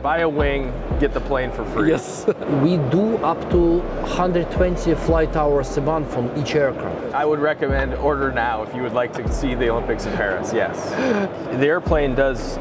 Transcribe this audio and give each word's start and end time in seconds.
Buy 0.00 0.18
a 0.20 0.28
wing, 0.28 0.72
get 0.98 1.12
the 1.12 1.20
plane 1.20 1.52
for 1.52 1.64
free. 1.66 1.90
Yes. 1.90 2.26
we 2.62 2.76
do 2.90 3.16
up 3.18 3.38
to 3.50 3.78
120 3.78 4.94
flight 4.94 5.36
hours 5.36 5.76
a 5.76 5.80
month 5.80 6.16
on 6.16 6.36
each 6.38 6.54
aircraft. 6.54 7.14
I 7.14 7.24
would 7.24 7.38
recommend 7.38 7.94
order 7.94 8.32
now 8.32 8.62
if 8.62 8.74
you 8.74 8.82
would 8.82 8.94
like 8.94 9.12
to 9.14 9.32
see 9.32 9.54
the 9.54 9.68
Olympics 9.68 10.06
in 10.06 10.12
Paris. 10.14 10.52
Yes. 10.52 10.90
the 11.58 11.66
airplane 11.66 12.14
does 12.14 12.58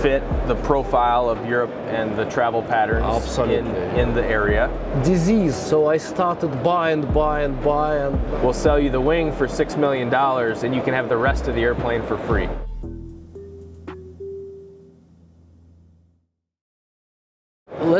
fit 0.00 0.22
the 0.46 0.56
profile 0.62 1.28
of 1.28 1.46
Europe 1.46 1.70
and 1.88 2.16
the 2.18 2.24
travel 2.26 2.62
patterns 2.62 3.04
in, 3.04 3.10
Absolutely. 3.10 4.00
in 4.00 4.14
the 4.14 4.24
area. 4.24 4.68
Disease, 5.04 5.54
so 5.54 5.86
I 5.86 5.96
started 5.96 6.62
buy 6.62 6.90
and 6.90 7.12
buy 7.14 7.42
and 7.42 7.62
buy 7.62 7.96
and 7.96 8.20
We'll 8.42 8.52
sell 8.52 8.78
you 8.78 8.90
the 8.90 9.00
wing 9.00 9.32
for 9.32 9.46
$6 9.46 9.78
million 9.78 10.12
and 10.12 10.74
you 10.74 10.82
can 10.82 10.94
have 10.94 11.08
the 11.08 11.16
rest 11.16 11.48
of 11.48 11.54
the 11.54 11.62
airplane 11.62 12.02
for 12.02 12.18
free. 12.18 12.48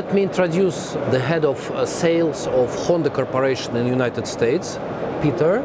Let 0.00 0.14
me 0.14 0.22
introduce 0.22 0.92
the 1.10 1.18
head 1.18 1.44
of 1.44 1.58
uh, 1.72 1.84
sales 1.84 2.46
of 2.46 2.74
Honda 2.86 3.10
Corporation 3.10 3.76
in 3.76 3.84
the 3.84 3.90
United 3.90 4.26
States, 4.26 4.78
Peter. 5.20 5.58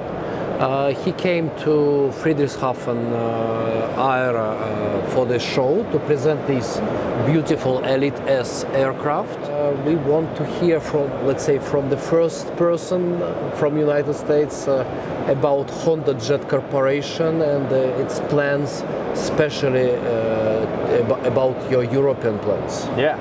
Uh, 0.60 0.90
he 0.92 1.14
came 1.14 1.48
to 1.60 2.12
Friedrichshafen 2.20 3.14
uh, 3.14 4.14
Aero 4.14 4.50
uh, 4.52 5.10
for 5.12 5.26
the 5.26 5.40
show 5.40 5.90
to 5.94 6.00
present 6.00 6.46
this 6.48 6.82
beautiful 7.26 7.82
Elite 7.86 8.20
S 8.28 8.66
aircraft. 8.74 9.40
Uh, 9.40 9.72
we 9.86 9.96
want 9.96 10.36
to 10.36 10.46
hear 10.60 10.82
from, 10.82 11.10
let's 11.26 11.46
say, 11.46 11.58
from 11.58 11.90
the 11.90 11.98
first 11.98 12.54
person 12.58 13.18
from 13.56 13.78
United 13.78 14.16
States 14.16 14.68
uh, 14.68 14.84
about 15.30 15.70
Honda 15.70 16.14
Jet 16.16 16.50
Corporation 16.50 17.42
and 17.42 17.72
its 18.02 18.20
plans, 18.28 18.84
especially 19.14 19.92
ab- 19.92 21.26
about 21.26 21.72
your 21.72 21.86
European 21.86 22.38
plans. 22.40 22.86
Yeah, 22.98 23.18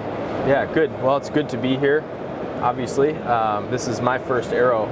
yeah, 0.46 0.70
good. 0.72 0.90
Well, 1.02 1.16
it's 1.16 1.30
good 1.30 1.48
to 1.50 1.56
be 1.56 1.76
here, 1.76 2.02
obviously. 2.62 3.14
Um, 3.16 3.70
this 3.70 3.88
is 3.88 4.00
my 4.00 4.18
first 4.18 4.52
Aero 4.52 4.86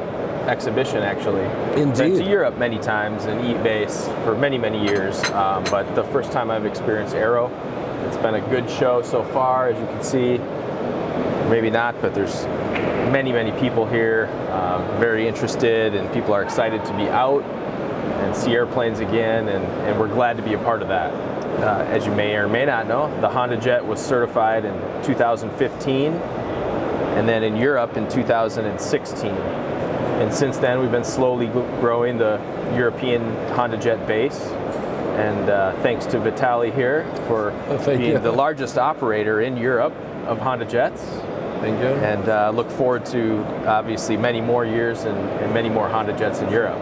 exhibition, 0.48 0.98
actually. 0.98 1.42
Been 1.75 1.92
to 2.19 2.25
Europe 2.25 2.58
many 2.58 2.78
times 2.78 3.27
and 3.27 3.41
EBACE 3.41 4.25
for 4.25 4.36
many, 4.36 4.58
many 4.58 4.83
years, 4.83 5.23
um, 5.30 5.62
but 5.64 5.95
the 5.95 6.05
first 6.05 6.33
time 6.33 6.50
I've 6.50 6.64
experienced 6.67 7.14
Aero. 7.14 7.50
It's 8.06 8.17
been 8.17 8.34
a 8.34 8.41
good 8.48 8.69
show 8.69 9.03
so 9.03 9.23
far, 9.25 9.69
as 9.69 9.78
you 9.78 9.86
can 9.86 10.03
see. 10.03 10.39
Maybe 11.48 11.70
not, 11.70 12.00
but 12.00 12.14
there's 12.14 12.47
many, 13.12 13.30
many 13.30 13.53
people 13.61 13.86
here, 13.86 14.27
um, 14.50 14.83
very 14.98 15.28
interested, 15.28 15.95
and 15.95 16.12
people 16.14 16.33
are 16.33 16.42
excited 16.42 16.84
to 16.86 16.97
be 16.97 17.08
out 17.08 17.42
and 17.42 18.34
see 18.34 18.53
airplanes 18.53 19.00
again, 19.00 19.48
and, 19.48 19.64
and 19.86 20.00
we're 20.00 20.08
glad 20.08 20.36
to 20.39 20.42
be 20.42 20.55
a 20.55 20.58
part 20.58 20.80
of 20.83 20.89
that. 20.89 21.12
Uh, 21.58 21.84
as 21.89 22.06
you 22.06 22.12
may 22.14 22.34
or 22.34 22.48
may 22.48 22.64
not 22.64 22.89
know, 22.89 23.08
the 23.20 23.28
Honda 23.28 23.56
Jet 23.56 23.84
was 23.84 24.05
certified 24.05 24.64
in 24.64 24.75
2015 25.05 26.12
and 26.12 27.28
then 27.28 27.45
in 27.45 27.56
Europe 27.56 27.97
in 27.97 28.08
2016. 28.08 29.31
And 29.31 30.33
since 30.33 30.56
then, 30.58 30.80
we've 30.80 30.91
been 30.91 31.05
slowly 31.05 31.47
growing 31.47 32.17
the 32.17 32.41
European 32.75 33.23
Honda 33.55 33.77
Jet 33.77 34.06
base. 34.06 34.41
And 35.19 35.50
uh, 35.50 35.73
thanks 35.83 36.06
to 36.06 36.19
Vitali 36.19 36.70
here 36.70 37.05
for 37.28 37.53
thank 37.80 38.00
being 38.00 38.12
you. 38.12 38.19
the 38.19 38.33
largest 38.33 38.78
operator 38.78 39.42
in 39.42 39.56
Europe 39.56 39.92
of 40.27 40.39
Honda 40.39 40.64
Jets. 40.64 41.03
Thank 41.61 41.78
you. 41.80 41.89
And 42.03 42.28
uh, 42.28 42.50
look 42.50 42.70
forward 42.70 43.05
to 43.06 43.45
obviously 43.67 44.17
many 44.17 44.41
more 44.41 44.64
years 44.64 45.05
and, 45.05 45.19
and 45.19 45.53
many 45.53 45.69
more 45.69 45.89
Honda 45.89 46.17
Jets 46.19 46.41
in 46.41 46.50
Europe. 46.50 46.78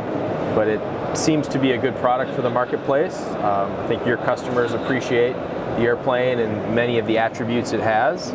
But 0.54 0.68
it 0.68 0.80
seems 1.14 1.48
to 1.48 1.58
be 1.58 1.72
a 1.72 1.78
good 1.78 1.96
product 1.96 2.34
for 2.34 2.42
the 2.42 2.50
marketplace. 2.50 3.20
Um, 3.20 3.72
I 3.72 3.86
think 3.88 4.06
your 4.06 4.16
customers 4.18 4.72
appreciate 4.72 5.34
the 5.76 5.82
airplane 5.82 6.38
and 6.38 6.74
many 6.74 6.98
of 6.98 7.06
the 7.06 7.18
attributes 7.18 7.72
it 7.72 7.80
has. 7.80 8.32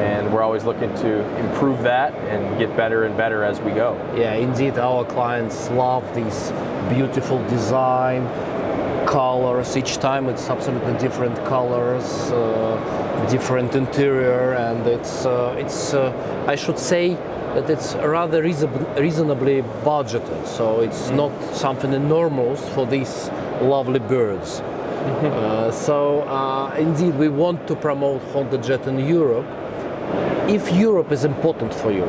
And 0.00 0.32
we're 0.32 0.42
always 0.42 0.64
looking 0.64 0.94
to 0.96 1.36
improve 1.36 1.82
that 1.82 2.14
and 2.14 2.58
get 2.58 2.74
better 2.76 3.04
and 3.04 3.16
better 3.16 3.44
as 3.44 3.60
we 3.60 3.72
go. 3.72 3.94
Yeah, 4.16 4.34
indeed, 4.34 4.78
our 4.78 5.04
clients 5.04 5.68
love 5.70 6.02
this 6.14 6.50
beautiful 6.88 7.38
design, 7.48 8.22
colors. 9.10 9.76
Each 9.76 9.98
time 9.98 10.28
it's 10.28 10.48
absolutely 10.48 10.96
different 10.98 11.36
colors, 11.44 12.04
uh, 12.30 13.26
different 13.28 13.74
interior, 13.74 14.52
and 14.54 14.86
it's 14.86 15.26
uh, 15.26 15.56
it's 15.58 15.92
uh, 15.92 16.12
I 16.46 16.54
should 16.54 16.78
say 16.78 17.16
that 17.54 17.68
it's 17.68 17.94
rather 17.96 18.40
reasonably 18.42 19.62
budgeted. 19.84 20.46
So 20.46 20.80
it's 20.80 21.10
not 21.10 21.32
something 21.54 21.92
enormous 21.92 22.60
for 22.74 22.86
these 22.86 23.28
lovely 23.60 23.98
birds. 23.98 24.60
Uh, 24.60 25.72
so 25.72 26.20
uh, 26.22 26.74
indeed, 26.78 27.14
we 27.16 27.28
want 27.28 27.66
to 27.66 27.74
promote 27.74 28.22
Honda 28.32 28.58
Jet 28.58 28.86
in 28.86 28.98
Europe. 28.98 29.46
If 30.48 30.72
Europe 30.72 31.12
is 31.12 31.24
important 31.24 31.72
for 31.72 31.92
you, 31.92 32.04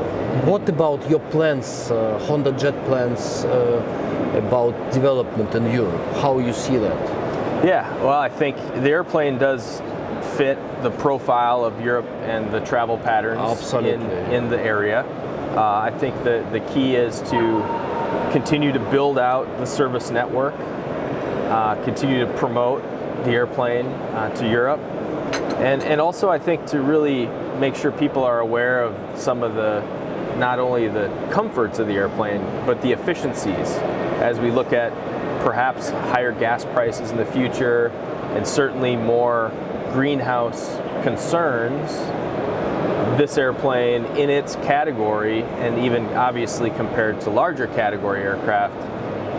what 0.46 0.68
about 0.68 1.08
your 1.10 1.20
plans, 1.20 1.92
uh, 1.92 2.18
Honda 2.28 2.52
Jet 2.54 2.74
plans 2.86 3.46
uh, 3.46 4.34
about 4.36 4.74
development 4.92 5.54
in 5.54 5.72
Europe? 5.72 6.02
How 6.16 6.40
you 6.40 6.54
see 6.54 6.78
that? 6.78 6.98
Yeah, 7.64 7.88
well, 7.98 8.20
I 8.20 8.30
think 8.30 8.58
the 8.58 8.90
airplane 8.90 9.38
does 9.38 9.82
fit 10.36 10.58
the 10.82 10.90
profile 10.90 11.64
of 11.64 11.80
Europe 11.82 12.08
and 12.24 12.52
the 12.52 12.62
travel 12.62 12.98
patterns 12.98 13.40
Absolutely. 13.40 13.94
in, 13.94 14.32
in 14.32 14.50
the 14.50 14.60
area. 14.60 15.04
Uh, 15.56 15.82
I 15.84 15.92
think 16.00 16.16
the, 16.24 16.48
the 16.52 16.62
key 16.74 16.96
is 16.96 17.22
to 17.30 17.62
continue 18.32 18.72
to 18.72 18.80
build 18.80 19.20
out 19.20 19.46
the 19.60 19.66
service 19.66 20.10
network, 20.10 20.56
uh, 20.58 21.76
continue 21.84 22.26
to 22.26 22.34
promote 22.34 22.82
the 23.24 23.32
airplane 23.32 23.86
uh, 23.86 24.34
to 24.36 24.50
Europe, 24.50 24.80
and, 25.60 25.84
and 25.84 26.02
also 26.02 26.30
I 26.30 26.40
think 26.40 26.66
to 26.68 26.82
really 26.82 27.28
make 27.60 27.76
sure 27.76 27.92
people 27.92 28.24
are 28.24 28.40
aware 28.40 28.84
of 28.84 29.20
some 29.20 29.44
of 29.44 29.56
the 29.56 29.82
not 30.38 30.60
only 30.60 30.88
the 30.88 31.10
comforts 31.32 31.80
of 31.80 31.88
the 31.88 31.94
airplane, 31.94 32.42
but 32.66 32.82
the 32.82 32.92
efficiencies 32.92 33.70
as 34.22 34.40
we 34.40 34.52
look 34.52 34.74
at 34.74 34.92
perhaps 35.44 35.90
higher 35.90 36.32
gas 36.32 36.66
prices 36.66 37.12
in 37.12 37.18
the 37.18 37.26
future 37.26 37.88
and 38.36 38.48
certainly 38.48 38.96
more 38.96 39.52
greenhouse 39.92 40.78
concerns. 41.04 41.92
This 43.18 43.38
airplane, 43.38 44.06
in 44.18 44.30
its 44.30 44.56
category, 44.58 45.44
and 45.44 45.80
even 45.80 46.06
obviously 46.14 46.70
compared 46.72 47.20
to 47.22 47.30
larger 47.30 47.68
category 47.68 48.22
aircraft, 48.22 48.76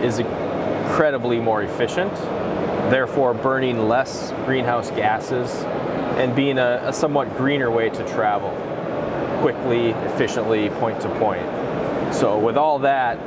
is 0.03 0.19
incredibly 0.19 1.39
more 1.39 1.63
efficient, 1.63 2.13
therefore 2.91 3.33
burning 3.33 3.87
less 3.87 4.31
greenhouse 4.45 4.91
gases 4.91 5.49
and 6.17 6.35
being 6.35 6.57
a, 6.57 6.81
a 6.83 6.93
somewhat 6.93 7.35
greener 7.37 7.71
way 7.71 7.89
to 7.89 8.07
travel 8.07 8.51
quickly, 9.41 9.89
efficiently, 10.09 10.69
point 10.69 11.01
to 11.01 11.09
point. 11.19 11.45
So, 12.13 12.39
with 12.39 12.57
all 12.57 12.79
that, 12.79 13.17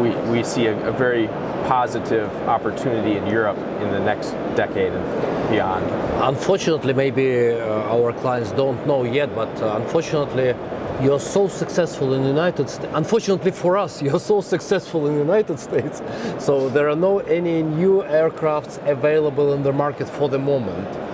we, 0.00 0.10
we 0.30 0.44
see 0.44 0.66
a, 0.66 0.88
a 0.88 0.92
very 0.92 1.26
positive 1.66 2.30
opportunity 2.48 3.16
in 3.16 3.26
Europe 3.26 3.58
in 3.82 3.90
the 3.90 3.98
next 3.98 4.30
decade 4.54 4.92
and 4.92 5.50
beyond. 5.50 5.84
Unfortunately, 6.22 6.92
maybe 6.92 7.50
uh, 7.50 7.94
our 7.94 8.12
clients 8.12 8.52
don't 8.52 8.86
know 8.86 9.04
yet, 9.04 9.34
but 9.34 9.50
uh, 9.62 9.80
unfortunately, 9.80 10.54
you're 11.02 11.20
so 11.20 11.48
successful 11.48 12.14
in 12.14 12.22
the 12.22 12.28
United 12.28 12.70
States. 12.70 12.92
Unfortunately 12.94 13.50
for 13.50 13.76
us, 13.76 14.00
you're 14.04 14.20
so 14.20 14.40
successful 14.40 15.06
in 15.06 15.14
the 15.14 15.20
United 15.20 15.58
States. 15.58 16.02
So 16.38 16.68
there 16.68 16.88
are 16.88 16.96
no 16.96 17.18
any 17.20 17.62
new 17.62 18.02
aircrafts 18.02 18.78
available 18.88 19.52
in 19.52 19.62
the 19.62 19.72
market 19.72 20.08
for 20.08 20.28
the 20.28 20.38
moment. 20.38 21.05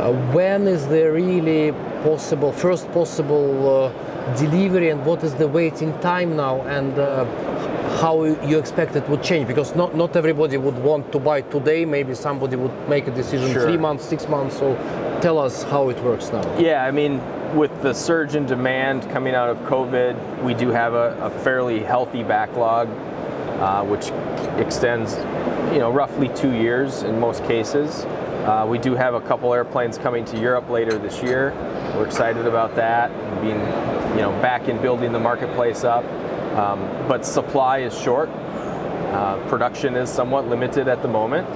Uh, 0.00 0.12
when 0.32 0.66
is 0.66 0.86
the 0.88 1.12
really 1.12 1.72
possible 2.02 2.52
first 2.52 2.90
possible 2.90 3.68
uh, 3.68 4.34
delivery, 4.34 4.88
and 4.88 5.04
what 5.04 5.22
is 5.22 5.34
the 5.34 5.46
waiting 5.46 5.92
time 6.00 6.34
now, 6.36 6.62
and 6.62 6.98
uh, 6.98 7.26
how 8.00 8.24
you 8.24 8.58
expect 8.58 8.96
it 8.96 9.06
would 9.10 9.22
change? 9.22 9.46
Because 9.46 9.76
not 9.76 9.94
not 9.94 10.16
everybody 10.16 10.56
would 10.56 10.78
want 10.78 11.12
to 11.12 11.18
buy 11.18 11.42
today. 11.42 11.84
Maybe 11.84 12.14
somebody 12.14 12.56
would 12.56 12.88
make 12.88 13.08
a 13.08 13.10
decision 13.10 13.52
Sure. 13.52 13.62
three 13.62 13.76
months, 13.76 14.02
six 14.06 14.26
months. 14.26 14.56
So 14.56 14.74
tell 15.20 15.38
us 15.38 15.64
how 15.64 15.90
it 15.90 16.02
works 16.02 16.32
now. 16.32 16.44
Yeah, 16.58 16.82
I 16.82 16.90
mean, 16.90 17.20
with 17.54 17.82
the 17.82 17.92
surge 17.92 18.34
in 18.34 18.46
demand 18.46 19.02
coming 19.10 19.34
out 19.34 19.50
of 19.50 19.58
COVID, 19.68 20.42
we 20.42 20.54
do 20.54 20.70
have 20.70 20.94
a, 20.94 21.14
a 21.20 21.30
fairly 21.44 21.80
healthy 21.80 22.22
backlog, 22.22 22.88
uh, 22.88 23.84
which 23.84 24.06
extends, 24.58 25.16
you 25.74 25.78
know, 25.78 25.92
roughly 25.92 26.28
two 26.28 26.52
years 26.52 27.02
in 27.02 27.20
most 27.20 27.44
cases. 27.44 28.06
Uh, 28.50 28.66
we 28.66 28.78
do 28.78 28.96
have 28.96 29.14
a 29.14 29.20
couple 29.20 29.54
airplanes 29.54 29.96
coming 29.96 30.24
to 30.24 30.36
Europe 30.36 30.68
later 30.68 30.98
this 30.98 31.22
year. 31.22 31.52
We're 31.94 32.04
excited 32.04 32.46
about 32.46 32.74
that, 32.74 33.12
being, 33.40 33.60
you 34.16 34.22
know, 34.22 34.36
back 34.42 34.66
in 34.66 34.82
building 34.82 35.12
the 35.12 35.20
marketplace 35.20 35.84
up. 35.84 36.04
Um, 36.58 36.80
but 37.06 37.24
supply 37.24 37.78
is 37.78 37.96
short. 37.96 38.28
Uh, 38.28 39.36
production 39.48 39.94
is 39.94 40.10
somewhat 40.10 40.48
limited 40.48 40.88
at 40.88 41.00
the 41.00 41.06
moment, 41.06 41.46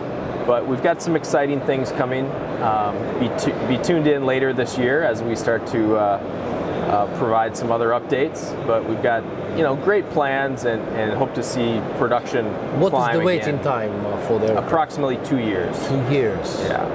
but 0.46 0.68
we've 0.68 0.84
got 0.84 1.02
some 1.02 1.16
exciting 1.16 1.60
things 1.62 1.90
coming. 1.90 2.30
Um, 2.62 2.96
be, 3.18 3.28
tu- 3.40 3.66
be 3.66 3.76
tuned 3.82 4.06
in 4.06 4.24
later 4.24 4.52
this 4.52 4.78
year 4.78 5.02
as 5.02 5.20
we 5.20 5.34
start 5.34 5.66
to 5.68 5.96
uh, 5.96 6.53
uh, 6.94 7.18
provide 7.18 7.56
some 7.56 7.72
other 7.72 7.88
updates. 7.88 8.40
But 8.66 8.88
we've 8.88 9.02
got 9.02 9.22
you 9.56 9.62
know 9.62 9.76
great 9.76 10.08
plans 10.10 10.64
and, 10.64 10.82
and 11.00 11.12
hope 11.12 11.34
to 11.34 11.42
see 11.42 11.80
production 11.98 12.46
What 12.80 12.92
is 12.94 13.18
the 13.18 13.24
waiting 13.24 13.60
again. 13.60 13.64
time 13.64 14.06
uh, 14.06 14.16
for 14.26 14.38
the 14.38 14.46
aircraft? 14.46 14.68
Approximately 14.68 15.18
two 15.30 15.38
years. 15.38 15.74
Two 15.88 16.02
years. 16.10 16.46
Yeah. 16.62 16.86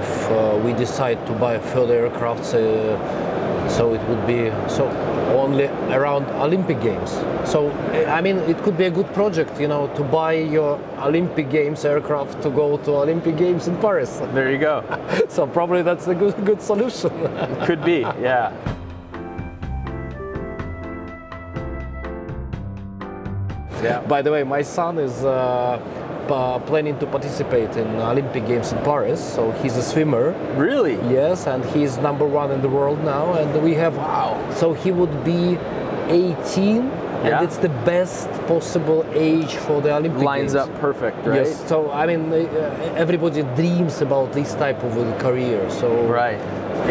if 0.00 0.30
uh, 0.30 0.60
we 0.64 0.72
decide 0.72 1.18
to 1.26 1.32
buy 1.32 1.58
further 1.58 2.08
aircrafts, 2.08 2.54
uh, 2.54 3.68
so 3.68 3.94
it 3.94 4.02
would 4.08 4.26
be 4.26 4.50
so 4.68 4.88
only 5.42 5.66
around 5.96 6.24
Olympic 6.46 6.80
Games. 6.80 7.10
So 7.44 7.70
I 8.18 8.20
mean, 8.20 8.36
it 8.52 8.58
could 8.62 8.76
be 8.76 8.84
a 8.84 8.90
good 8.90 9.12
project, 9.14 9.60
you 9.60 9.68
know, 9.68 9.88
to 9.96 10.02
buy 10.02 10.34
your 10.34 10.78
Olympic 10.98 11.50
Games 11.50 11.84
aircraft 11.84 12.42
to 12.42 12.50
go 12.50 12.76
to 12.76 12.90
Olympic 12.90 13.36
Games 13.36 13.68
in 13.68 13.76
Paris. 13.78 14.20
There 14.34 14.50
you 14.50 14.58
go. 14.58 14.84
so 15.28 15.46
probably 15.46 15.82
that's 15.82 16.06
a 16.06 16.14
good 16.14 16.36
good 16.44 16.60
solution. 16.60 17.10
Could 17.66 17.84
be, 17.84 18.00
yeah. 18.00 18.52
Yeah. 23.82 24.00
By 24.00 24.22
the 24.22 24.30
way, 24.30 24.42
my 24.44 24.62
son 24.62 24.98
is 24.98 25.24
uh, 25.24 25.78
planning 26.66 26.98
to 26.98 27.06
participate 27.06 27.76
in 27.76 27.86
Olympic 27.96 28.46
Games 28.46 28.72
in 28.72 28.78
Paris. 28.84 29.20
So 29.34 29.52
he's 29.62 29.76
a 29.76 29.82
swimmer. 29.82 30.32
Really? 30.56 30.94
Yes, 31.10 31.46
and 31.46 31.64
he's 31.66 31.98
number 31.98 32.26
one 32.26 32.50
in 32.50 32.62
the 32.62 32.68
world 32.68 33.02
now. 33.04 33.34
And 33.34 33.62
we 33.62 33.74
have 33.74 33.96
wow. 33.96 34.38
So 34.52 34.72
he 34.72 34.92
would 34.92 35.24
be 35.24 35.58
18, 36.08 36.90
and 37.24 37.44
it's 37.44 37.56
the 37.58 37.68
best 37.84 38.28
possible 38.46 39.04
age 39.12 39.54
for 39.54 39.80
the 39.80 39.90
Olympic 39.94 40.12
games. 40.12 40.24
Lines 40.24 40.52
Games. 40.54 40.68
up 40.68 40.80
perfect, 40.80 41.18
right? 41.26 41.46
Yes. 41.46 41.68
So 41.68 41.90
I 41.90 42.06
mean, 42.06 42.32
uh, 42.32 42.94
everybody 42.96 43.42
dreams 43.56 44.00
about 44.00 44.32
this 44.32 44.54
type 44.54 44.82
of 44.82 44.96
a 44.96 45.18
career. 45.18 45.68
So 45.70 45.88
Right. 46.06 46.40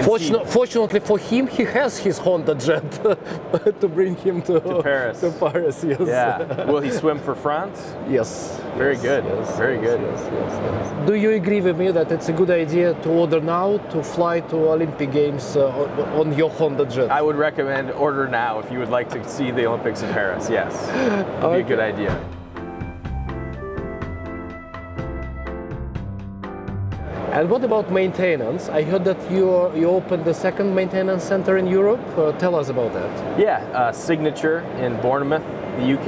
Fortuna- 0.04 0.46
fortunately 0.46 1.00
for 1.00 1.18
him, 1.18 1.48
he 1.48 1.64
has 1.64 1.98
his 1.98 2.18
Honda 2.18 2.56
Jet 2.56 2.90
to 3.82 3.88
bring 3.88 4.16
him 4.16 4.42
to, 4.44 4.60
Paris. 4.82 5.20
To 5.22 5.32
Paris, 5.32 5.84
yes. 5.84 6.00
yeah. 6.06 6.66
Will 6.66 6.80
he 6.82 6.92
swim 6.92 7.20
for 7.20 7.36
France? 7.36 7.96
Yes. 8.10 8.60
Very 8.78 8.94
Yes, 8.96 9.02
good. 9.04 9.26
yes, 9.26 9.58
Very 9.58 9.76
yes, 9.76 9.86
good. 9.86 10.02
Yes, 10.02 10.22
yes. 10.32 11.08
Do 11.08 11.14
you 11.16 11.32
agree 11.32 11.62
with 11.62 11.78
me 11.78 11.92
that 11.92 12.12
it's 12.12 12.30
a 12.30 12.34
good 12.34 12.50
idea 12.50 12.94
to 13.04 13.10
order 13.10 13.42
now 13.42 13.78
to 13.92 14.02
fly 14.02 14.40
to 14.40 14.56
Olympic 14.72 15.12
Games 15.12 15.56
uh, 15.56 15.68
on- 16.20 16.34
your 16.38 16.50
Honda 16.50 16.86
Jet? 16.86 17.12
I 17.12 17.22
would 17.22 17.36
recommend 17.36 17.92
order 17.92 18.28
now 18.28 18.60
if 18.60 18.72
you 18.72 18.80
would 18.80 18.90
like 18.90 19.10
to 19.10 19.28
see 19.28 19.52
the 19.52 19.66
Olympics 19.66 20.02
in 20.02 20.10
Paris. 20.14 20.50
Yes. 20.50 20.74
Would 21.44 21.54
be 21.56 21.60
a 21.62 21.64
good 21.64 21.80
idea. 21.80 22.18
And 27.32 27.50
what 27.50 27.64
about 27.64 27.92
maintenance? 27.92 28.70
I 28.70 28.84
heard 28.84 29.04
that 29.06 29.18
you 29.32 29.72
you 29.76 29.88
opened 29.90 30.26
the 30.26 30.34
second 30.34 30.76
maintenance 30.76 31.24
center 31.24 31.58
in 31.58 31.68
Europe. 31.68 32.02
Uh, 32.18 32.32
tell 32.34 32.56
us 32.56 32.70
about 32.70 32.94
that. 32.94 33.40
Yeah, 33.40 33.58
uh, 33.74 33.92
Signature 33.92 34.60
in 34.80 35.00
Bournemouth, 35.02 35.44
the 35.78 35.94
UK, 35.98 36.08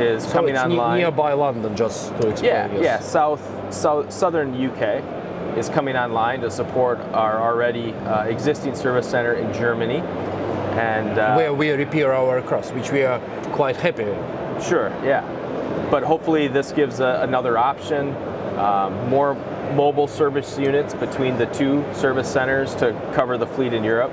is 0.00 0.22
So 0.24 0.32
coming 0.32 0.56
online. 0.56 0.98
nearby 0.98 1.32
London, 1.32 1.74
just 1.76 2.08
to 2.20 2.28
explain. 2.28 2.52
Yeah, 2.52 2.72
yes. 2.72 2.82
yeah. 2.84 2.98
South, 3.00 3.42
south, 3.70 4.12
southern 4.12 4.54
UK 4.54 5.02
is 5.58 5.68
coming 5.68 5.96
online 5.96 6.40
to 6.40 6.50
support 6.50 6.98
our 7.12 7.40
already 7.40 7.92
uh, 7.92 8.24
existing 8.24 8.74
service 8.74 9.08
center 9.08 9.34
in 9.34 9.52
Germany, 9.52 9.98
and 10.78 11.18
uh, 11.18 11.34
Where 11.36 11.52
we 11.54 11.70
repair 11.70 12.12
our 12.12 12.38
aircraft, 12.38 12.74
which 12.74 12.90
we 12.92 13.02
are 13.04 13.20
quite 13.52 13.76
happy. 13.76 14.06
sure, 14.62 14.90
yeah. 15.04 15.22
But 15.90 16.02
hopefully, 16.02 16.48
this 16.48 16.72
gives 16.72 17.00
a, 17.00 17.20
another 17.22 17.56
option, 17.58 18.14
um, 18.58 18.92
more 19.08 19.36
mobile 19.74 20.06
service 20.06 20.58
units 20.58 20.94
between 20.94 21.36
the 21.36 21.46
two 21.46 21.84
service 21.94 22.30
centers 22.30 22.74
to 22.76 22.92
cover 23.14 23.36
the 23.38 23.46
fleet 23.46 23.72
in 23.72 23.84
Europe. 23.84 24.12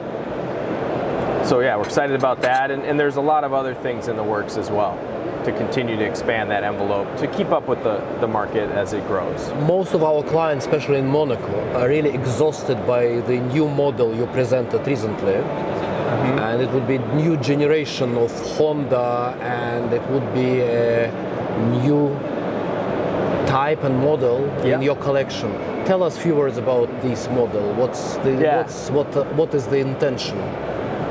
So 1.46 1.60
yeah, 1.60 1.76
we're 1.76 1.86
excited 1.86 2.16
about 2.16 2.42
that, 2.42 2.72
and, 2.72 2.84
and 2.84 3.00
there's 3.00 3.16
a 3.16 3.22
lot 3.22 3.44
of 3.44 3.54
other 3.54 3.74
things 3.74 4.08
in 4.08 4.16
the 4.16 4.24
works 4.24 4.58
as 4.58 4.70
well 4.70 4.98
to 5.46 5.52
continue 5.52 5.96
to 5.96 6.06
expand 6.06 6.52
that 6.52 6.64
envelope 6.64 7.08
to 7.18 7.28
keep 7.28 7.50
up 7.50 7.68
with 7.68 7.84
the, 7.84 7.98
the 8.20 8.28
market 8.28 8.70
as 8.72 8.94
it 8.94 9.06
grows. 9.08 9.50
Most 9.68 9.94
of 9.94 10.04
our 10.04 10.24
clients, 10.24 10.66
especially 10.66 11.00
in 11.00 11.08
Monaco, 11.08 11.74
are 11.74 11.88
really 11.88 12.12
exhausted 12.12 12.78
by 12.86 13.22
the 13.22 13.40
new 13.40 13.68
model 13.68 14.16
you 14.16 14.28
presented 14.28 14.86
recently. 14.86 15.34
Mm-hmm. 15.34 16.40
And 16.40 16.62
it 16.62 16.70
would 16.72 16.88
be 16.88 17.00
new 17.16 17.38
generation 17.38 18.18
of 18.18 18.32
Honda, 18.56 19.36
and 19.42 19.92
it 19.94 20.04
would 20.10 20.34
be 20.34 20.62
a 20.62 21.12
new 21.84 22.10
type 23.52 23.84
and 23.84 24.00
model 24.00 24.40
Yeah. 24.64 24.76
in 24.76 24.82
your 24.82 24.96
collection. 24.96 25.52
Tell 25.84 26.04
us 26.04 26.18
a 26.18 26.22
few 26.22 26.36
words 26.36 26.58
about 26.58 26.88
this 27.02 27.28
model. 27.30 27.74
What's 27.74 28.16
the 28.24 28.32
Yeah. 28.32 28.58
what's, 28.58 28.90
what 28.90 29.18
uh, 29.18 29.24
what 29.40 29.54
is 29.54 29.68
the 29.68 29.80
intention? 29.80 30.38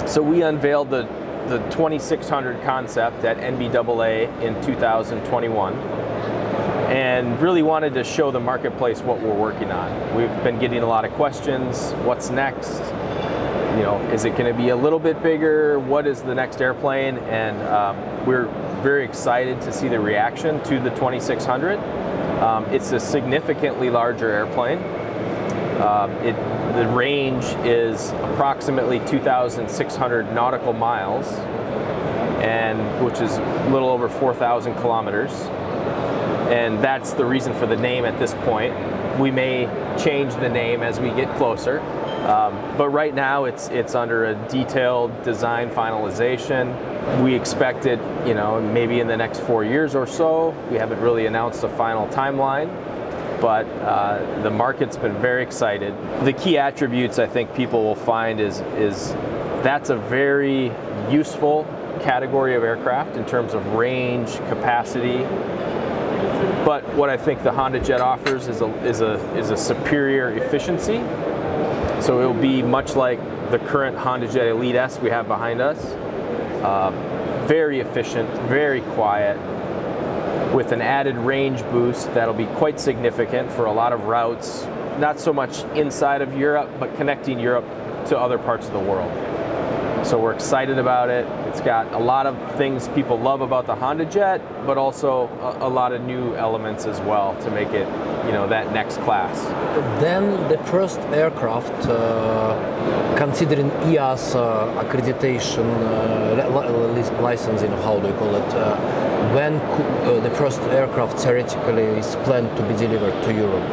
So 0.06 0.22
we 0.22 0.42
unveiled 0.42 0.88
the, 0.88 1.02
the 1.48 1.58
2600 1.68 2.62
concept 2.64 3.24
at 3.24 3.36
NBAA 3.52 4.28
in 4.40 4.54
2021 4.62 5.74
and 6.88 7.38
really 7.42 7.62
wanted 7.62 7.92
to 7.94 8.02
show 8.02 8.30
the 8.30 8.40
marketplace 8.40 9.02
what 9.02 9.20
we're 9.20 9.40
working 9.48 9.70
on. 9.70 9.88
We've 10.16 10.42
been 10.42 10.58
getting 10.58 10.82
a 10.82 10.86
lot 10.86 11.04
of 11.04 11.12
questions. 11.12 11.92
What's 12.08 12.30
next? 12.30 12.80
You 13.76 13.84
know, 13.86 14.00
is 14.14 14.24
it 14.24 14.30
going 14.36 14.50
to 14.52 14.58
be 14.58 14.70
a 14.70 14.76
little 14.76 14.98
bit 14.98 15.22
bigger? 15.22 15.78
What 15.78 16.06
is 16.06 16.22
the 16.22 16.34
next 16.34 16.60
airplane? 16.62 17.18
And 17.28 17.56
um, 17.68 17.96
we're 18.26 18.48
very 18.82 19.04
excited 19.04 19.60
to 19.60 19.72
see 19.72 19.88
the 19.88 20.00
reaction 20.00 20.60
to 20.64 20.80
the 20.80 20.90
2600. 20.90 21.78
Um, 22.40 22.64
it's 22.66 22.92
a 22.92 23.00
significantly 23.00 23.90
larger 23.90 24.30
airplane. 24.30 24.78
Um, 25.80 26.10
it, 26.22 26.34
the 26.74 26.88
range 26.88 27.44
is 27.66 28.10
approximately 28.10 28.98
2,600 29.00 30.32
nautical 30.34 30.72
miles, 30.72 31.26
and 32.42 33.04
which 33.04 33.20
is 33.20 33.36
a 33.36 33.70
little 33.70 33.90
over 33.90 34.08
4,000 34.08 34.74
kilometers. 34.76 35.30
And 36.50 36.82
that's 36.82 37.12
the 37.12 37.24
reason 37.24 37.54
for 37.54 37.66
the 37.66 37.76
name 37.76 38.04
at 38.04 38.18
this 38.18 38.34
point. 38.44 38.74
We 39.18 39.30
may 39.30 39.66
change 40.02 40.34
the 40.34 40.48
name 40.48 40.82
as 40.82 40.98
we 40.98 41.10
get 41.10 41.34
closer, 41.36 41.80
um, 42.30 42.76
but 42.78 42.90
right 42.90 43.12
now 43.12 43.44
it's 43.46 43.66
it's 43.68 43.96
under 43.96 44.26
a 44.26 44.34
detailed 44.48 45.22
design 45.24 45.68
finalization. 45.68 46.72
We 47.24 47.34
expect 47.34 47.86
it, 47.86 47.98
you 48.24 48.34
know, 48.34 48.60
maybe 48.60 49.00
in 49.00 49.08
the 49.08 49.16
next 49.16 49.40
four 49.40 49.64
years 49.64 49.96
or 49.96 50.06
so. 50.06 50.50
We 50.70 50.76
haven't 50.76 51.00
really 51.00 51.26
announced 51.26 51.64
a 51.64 51.68
final 51.70 52.06
timeline, 52.06 52.68
but 53.40 53.66
uh, 53.66 54.42
the 54.42 54.50
market's 54.50 54.96
been 54.96 55.14
very 55.20 55.42
excited. 55.42 55.92
The 56.24 56.32
key 56.32 56.56
attributes 56.56 57.18
I 57.18 57.26
think 57.26 57.52
people 57.52 57.82
will 57.82 57.96
find 57.96 58.38
is 58.38 58.60
is 58.78 59.12
that's 59.64 59.90
a 59.90 59.96
very 59.96 60.70
useful 61.10 61.64
category 62.00 62.54
of 62.54 62.62
aircraft 62.62 63.16
in 63.16 63.26
terms 63.26 63.54
of 63.54 63.66
range, 63.72 64.36
capacity. 64.48 65.18
But 66.64 66.84
what 66.94 67.10
I 67.10 67.16
think 67.16 67.42
the 67.42 67.50
Honda 67.50 67.80
Jet 67.80 68.00
offers 68.00 68.46
is 68.46 68.60
a 68.60 68.68
is 68.86 69.00
a 69.00 69.14
is 69.36 69.50
a 69.50 69.56
superior 69.56 70.30
efficiency. 70.30 71.02
So 72.00 72.20
it 72.22 72.26
will 72.26 72.40
be 72.40 72.62
much 72.62 72.96
like 72.96 73.18
the 73.50 73.58
current 73.58 73.96
Honda 73.96 74.26
Jet 74.26 74.48
Elite 74.48 74.74
S 74.74 74.98
we 75.00 75.10
have 75.10 75.28
behind 75.28 75.60
us. 75.60 75.78
Uh, 76.64 76.90
very 77.46 77.80
efficient, 77.80 78.28
very 78.48 78.80
quiet, 78.80 79.36
with 80.54 80.72
an 80.72 80.80
added 80.80 81.16
range 81.16 81.62
boost 81.64 82.12
that'll 82.14 82.34
be 82.34 82.46
quite 82.46 82.80
significant 82.80 83.52
for 83.52 83.66
a 83.66 83.72
lot 83.72 83.92
of 83.92 84.04
routes, 84.04 84.64
not 84.98 85.20
so 85.20 85.32
much 85.32 85.62
inside 85.76 86.22
of 86.22 86.36
Europe, 86.36 86.70
but 86.78 86.94
connecting 86.96 87.38
Europe 87.38 87.66
to 88.06 88.18
other 88.18 88.38
parts 88.38 88.66
of 88.66 88.72
the 88.72 88.80
world. 88.80 89.10
So 90.02 90.18
we're 90.18 90.32
excited 90.32 90.78
about 90.78 91.10
it. 91.10 91.26
It's 91.48 91.60
got 91.60 91.92
a 91.92 91.98
lot 91.98 92.26
of 92.26 92.34
things 92.56 92.88
people 92.88 93.18
love 93.18 93.42
about 93.42 93.66
the 93.66 93.74
Honda 93.74 94.06
Jet, 94.06 94.40
but 94.66 94.78
also 94.78 95.28
a, 95.60 95.66
a 95.66 95.68
lot 95.68 95.92
of 95.92 96.02
new 96.02 96.34
elements 96.36 96.86
as 96.86 96.98
well 97.02 97.36
to 97.42 97.50
make 97.50 97.68
it, 97.68 97.86
you 98.26 98.32
know, 98.32 98.48
that 98.48 98.72
next 98.72 98.96
class. 99.00 99.38
Then 100.00 100.24
the 100.48 100.58
first 100.64 100.98
aircraft, 101.12 101.86
uh, 101.86 103.14
considering 103.16 103.70
EASA 103.92 104.82
accreditation, 104.82 105.66
uh, 105.68 106.48
li- 106.48 107.02
li- 107.02 107.20
licensing, 107.20 107.70
how 107.84 108.00
do 108.00 108.08
you 108.08 108.14
call 108.14 108.34
it? 108.34 108.54
Uh, 108.54 108.76
when 109.34 109.60
cou- 109.60 110.16
uh, 110.16 110.20
the 110.20 110.30
first 110.30 110.60
aircraft 110.72 111.18
theoretically 111.20 111.84
is 112.00 112.16
planned 112.24 112.50
to 112.56 112.62
be 112.62 112.74
delivered 112.74 113.14
to 113.24 113.32
Europe? 113.34 113.68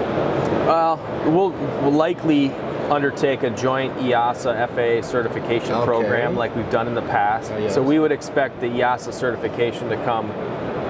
Well, 0.67 0.99
we'll, 1.25 1.51
we'll 1.81 1.91
likely 1.97 2.51
undertake 2.89 3.43
a 3.43 3.49
joint 3.49 3.93
EASA 3.97 4.67
FAA 4.69 5.05
certification 5.07 5.73
Okay. 5.73 5.85
program 5.85 6.35
like 6.35 6.55
we've 6.55 6.69
done 6.69 6.87
in 6.87 6.95
the 6.95 7.01
past. 7.01 7.51
Oh, 7.53 7.57
yes. 7.57 7.73
So 7.73 7.81
we 7.81 7.99
would 7.99 8.11
expect 8.11 8.59
the 8.61 8.67
EASA 8.67 9.13
certification 9.13 9.89
to 9.89 9.97
come 10.03 10.31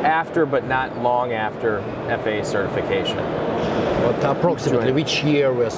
after, 0.03 0.45
but 0.45 0.65
not 0.65 0.97
long 1.01 1.33
after 1.33 1.81
FAA 2.07 2.43
certification. 2.43 3.17
But 3.17 4.37
approximately 4.37 4.91
which 4.91 5.23
year 5.23 5.51
we're 5.51 5.69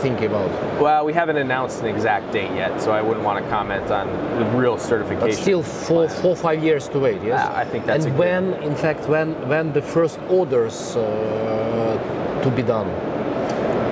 thinking 0.00 0.26
about? 0.26 0.50
Well, 0.80 1.04
we 1.04 1.12
haven't 1.12 1.38
announced 1.38 1.80
an 1.80 1.86
exact 1.86 2.30
date 2.32 2.52
yet, 2.54 2.80
so 2.80 2.92
I 2.92 3.00
wouldn't 3.00 3.24
want 3.24 3.42
to 3.42 3.50
comment 3.50 3.90
on 3.90 4.06
the 4.38 4.44
real 4.56 4.78
certification. 4.78 5.28
But 5.28 5.34
still 5.34 5.62
four, 5.62 6.08
four, 6.08 6.36
five 6.36 6.62
years 6.62 6.86
to 6.88 6.98
wait. 7.00 7.22
Yes. 7.22 7.40
Yeah, 7.40 7.52
I 7.56 7.64
think 7.64 7.86
that's 7.86 8.04
And 8.04 8.16
when, 8.18 8.54
in 8.62 8.76
fact, 8.76 9.08
when 9.08 9.34
when 9.48 9.72
the 9.72 9.82
first 9.82 10.20
orders 10.28 10.94
uh, 10.96 12.40
to 12.44 12.50
be 12.50 12.62
done? 12.62 12.88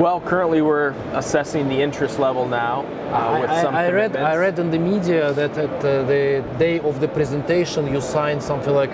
Well, 0.00 0.18
currently 0.22 0.62
we're 0.62 0.94
assessing 1.12 1.68
the 1.68 1.82
interest 1.82 2.18
level 2.18 2.48
now 2.48 2.86
uh, 3.12 3.38
with 3.42 3.50
I, 3.50 3.62
some 3.62 3.74
I 3.74 3.90
read 3.90 4.16
I 4.16 4.34
read 4.36 4.58
in 4.58 4.70
the 4.70 4.78
media 4.78 5.34
that 5.34 5.58
at 5.58 5.84
uh, 5.84 6.04
the 6.04 6.42
day 6.58 6.80
of 6.80 7.00
the 7.00 7.08
presentation 7.08 7.86
you 7.92 8.00
signed 8.00 8.42
something 8.42 8.72
like 8.72 8.92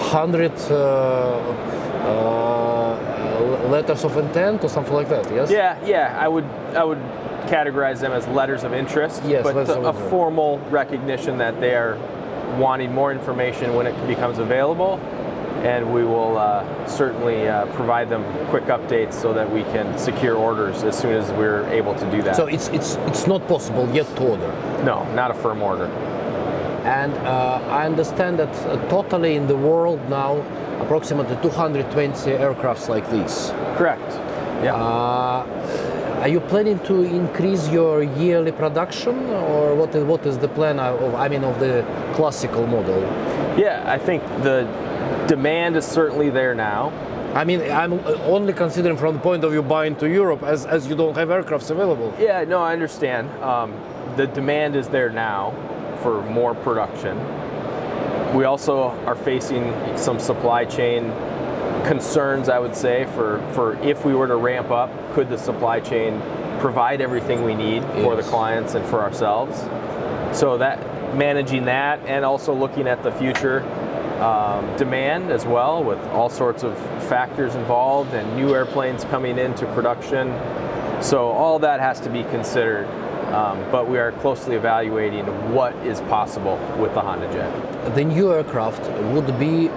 hundred 0.00 0.50
uh, 0.68 1.38
uh, 2.10 3.68
letters 3.68 4.02
of 4.02 4.16
intent 4.16 4.64
or 4.64 4.68
something 4.68 4.92
like 4.92 5.08
that. 5.08 5.30
Yes. 5.32 5.52
Yeah, 5.52 5.78
yeah. 5.86 6.18
I 6.18 6.26
would 6.26 6.48
I 6.74 6.82
would 6.82 6.98
categorize 7.46 8.00
them 8.00 8.10
as 8.10 8.26
letters 8.26 8.64
of 8.64 8.72
interest, 8.74 9.22
Yes, 9.24 9.44
but 9.44 9.54
a, 9.56 9.60
of 9.60 9.68
a 9.68 9.88
interest. 9.90 10.10
formal 10.10 10.58
recognition 10.70 11.38
that 11.38 11.60
they 11.60 11.76
are 11.76 11.96
wanting 12.58 12.92
more 12.92 13.12
information 13.12 13.74
when 13.76 13.86
it 13.86 13.94
becomes 14.08 14.38
available, 14.38 14.98
and 15.62 15.92
we 15.92 16.04
will 16.04 16.38
uh, 16.38 16.86
certainly 16.86 17.48
uh, 17.48 17.66
provide 17.74 18.08
them 18.08 18.24
quick 18.48 18.64
updates 18.64 19.14
so 19.14 19.32
that 19.34 19.50
we 19.50 19.62
can 19.64 19.98
secure 19.98 20.36
orders 20.36 20.82
as 20.82 20.98
soon 20.98 21.12
as 21.12 21.30
we're 21.32 21.64
able 21.68 21.94
to 21.94 22.10
do 22.10 22.22
that. 22.22 22.36
So 22.36 22.46
it's 22.46 22.68
it's 22.68 22.96
it's 23.06 23.26
not 23.26 23.46
possible 23.46 23.88
yet 23.94 24.06
to 24.16 24.22
order. 24.22 24.48
no, 24.84 25.04
not 25.14 25.30
a 25.30 25.34
firm 25.34 25.62
order. 25.62 25.86
And 26.84 27.12
uh, 27.12 27.60
I 27.68 27.84
understand 27.84 28.38
that 28.38 28.54
uh, 28.66 28.88
totally 28.88 29.34
in 29.34 29.46
the 29.46 29.56
world 29.56 30.00
now, 30.08 30.38
approximately 30.80 31.36
220 31.42 32.30
aircrafts 32.30 32.88
like 32.88 33.08
these. 33.10 33.50
Correct. 33.76 34.10
Yeah. 34.64 34.74
Uh, 34.74 36.20
are 36.22 36.28
you 36.28 36.40
planning 36.40 36.78
to 36.80 37.02
increase 37.02 37.68
your 37.68 38.02
yearly 38.02 38.52
production, 38.52 39.14
or 39.30 39.74
what 39.74 39.94
is 39.94 40.04
what 40.04 40.24
is 40.26 40.38
the 40.38 40.48
plan 40.48 40.78
of 40.78 41.14
I 41.14 41.28
mean 41.28 41.44
of 41.44 41.58
the 41.60 41.84
classical 42.14 42.66
model? 42.66 43.00
yeah, 43.58 43.82
I 43.86 43.98
think 43.98 44.22
the 44.42 44.66
demand 45.26 45.76
is 45.76 45.84
certainly 45.84 46.30
there 46.30 46.54
now. 46.54 46.92
I 47.34 47.44
mean, 47.44 47.60
I'm 47.70 47.92
only 48.24 48.52
considering 48.52 48.96
from 48.96 49.14
the 49.14 49.20
point 49.20 49.44
of 49.44 49.52
view 49.52 49.62
buying 49.62 49.94
to 49.96 50.08
Europe, 50.08 50.42
as 50.42 50.66
as 50.66 50.88
you 50.88 50.96
don't 50.96 51.16
have 51.16 51.28
aircrafts 51.28 51.70
available. 51.70 52.12
Yeah, 52.18 52.42
no, 52.44 52.60
I 52.60 52.72
understand. 52.72 53.30
Um, 53.42 53.72
the 54.16 54.26
demand 54.26 54.74
is 54.74 54.88
there 54.88 55.10
now 55.10 55.54
for 56.02 56.22
more 56.22 56.54
production. 56.54 57.16
We 58.34 58.44
also 58.44 58.90
are 59.06 59.16
facing 59.16 59.72
some 59.96 60.18
supply 60.18 60.64
chain 60.64 61.12
concerns, 61.84 62.48
I 62.48 62.58
would 62.58 62.76
say, 62.76 63.06
for, 63.14 63.40
for 63.54 63.76
if 63.82 64.04
we 64.04 64.14
were 64.14 64.26
to 64.26 64.36
ramp 64.36 64.70
up, 64.70 64.90
could 65.14 65.28
the 65.28 65.38
supply 65.38 65.80
chain 65.80 66.20
provide 66.60 67.00
everything 67.00 67.42
we 67.42 67.54
need 67.54 67.82
for 68.02 68.16
the 68.16 68.22
clients 68.22 68.74
and 68.74 68.84
for 68.86 69.00
ourselves? 69.00 69.58
So 70.38 70.58
that 70.58 70.78
managing 71.16 71.64
that 71.64 71.98
and 72.06 72.24
also 72.24 72.54
looking 72.54 72.86
at 72.86 73.02
the 73.02 73.10
future 73.12 73.60
um, 74.20 74.76
demand 74.76 75.30
as 75.30 75.46
well, 75.46 75.82
with 75.82 75.98
all 76.08 76.28
sorts 76.28 76.62
of 76.62 76.76
factors 77.08 77.54
involved 77.54 78.12
and 78.14 78.36
new 78.36 78.54
airplanes 78.54 79.04
coming 79.04 79.38
into 79.38 79.66
production. 79.74 80.28
So 81.02 81.28
all 81.30 81.58
that 81.60 81.80
has 81.80 82.00
to 82.00 82.10
be 82.10 82.24
considered, 82.24 82.86
um, 83.32 83.58
but 83.72 83.88
we 83.88 83.98
are 83.98 84.12
closely 84.12 84.56
evaluating 84.56 85.24
what 85.54 85.74
is 85.86 86.00
possible 86.02 86.58
with 86.78 86.92
the 86.92 87.00
Honda 87.00 87.32
Jet. 87.32 87.94
The 87.94 88.04
new 88.04 88.32
aircraft 88.32 88.82
would 89.12 89.38
be 89.38 89.70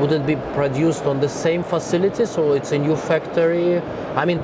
would 0.00 0.10
it 0.10 0.26
be 0.26 0.34
produced 0.54 1.04
on 1.04 1.20
the 1.20 1.28
same 1.28 1.62
facility, 1.62 2.26
so 2.26 2.52
it's 2.52 2.72
a 2.72 2.78
new 2.78 2.96
factory? 2.96 3.78
I 4.16 4.24
mean, 4.24 4.38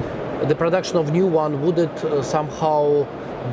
the 0.45 0.55
production 0.55 0.97
of 0.97 1.11
new 1.11 1.27
one 1.27 1.61
would 1.63 1.79
it 1.79 2.05
uh, 2.05 2.23
somehow 2.23 3.05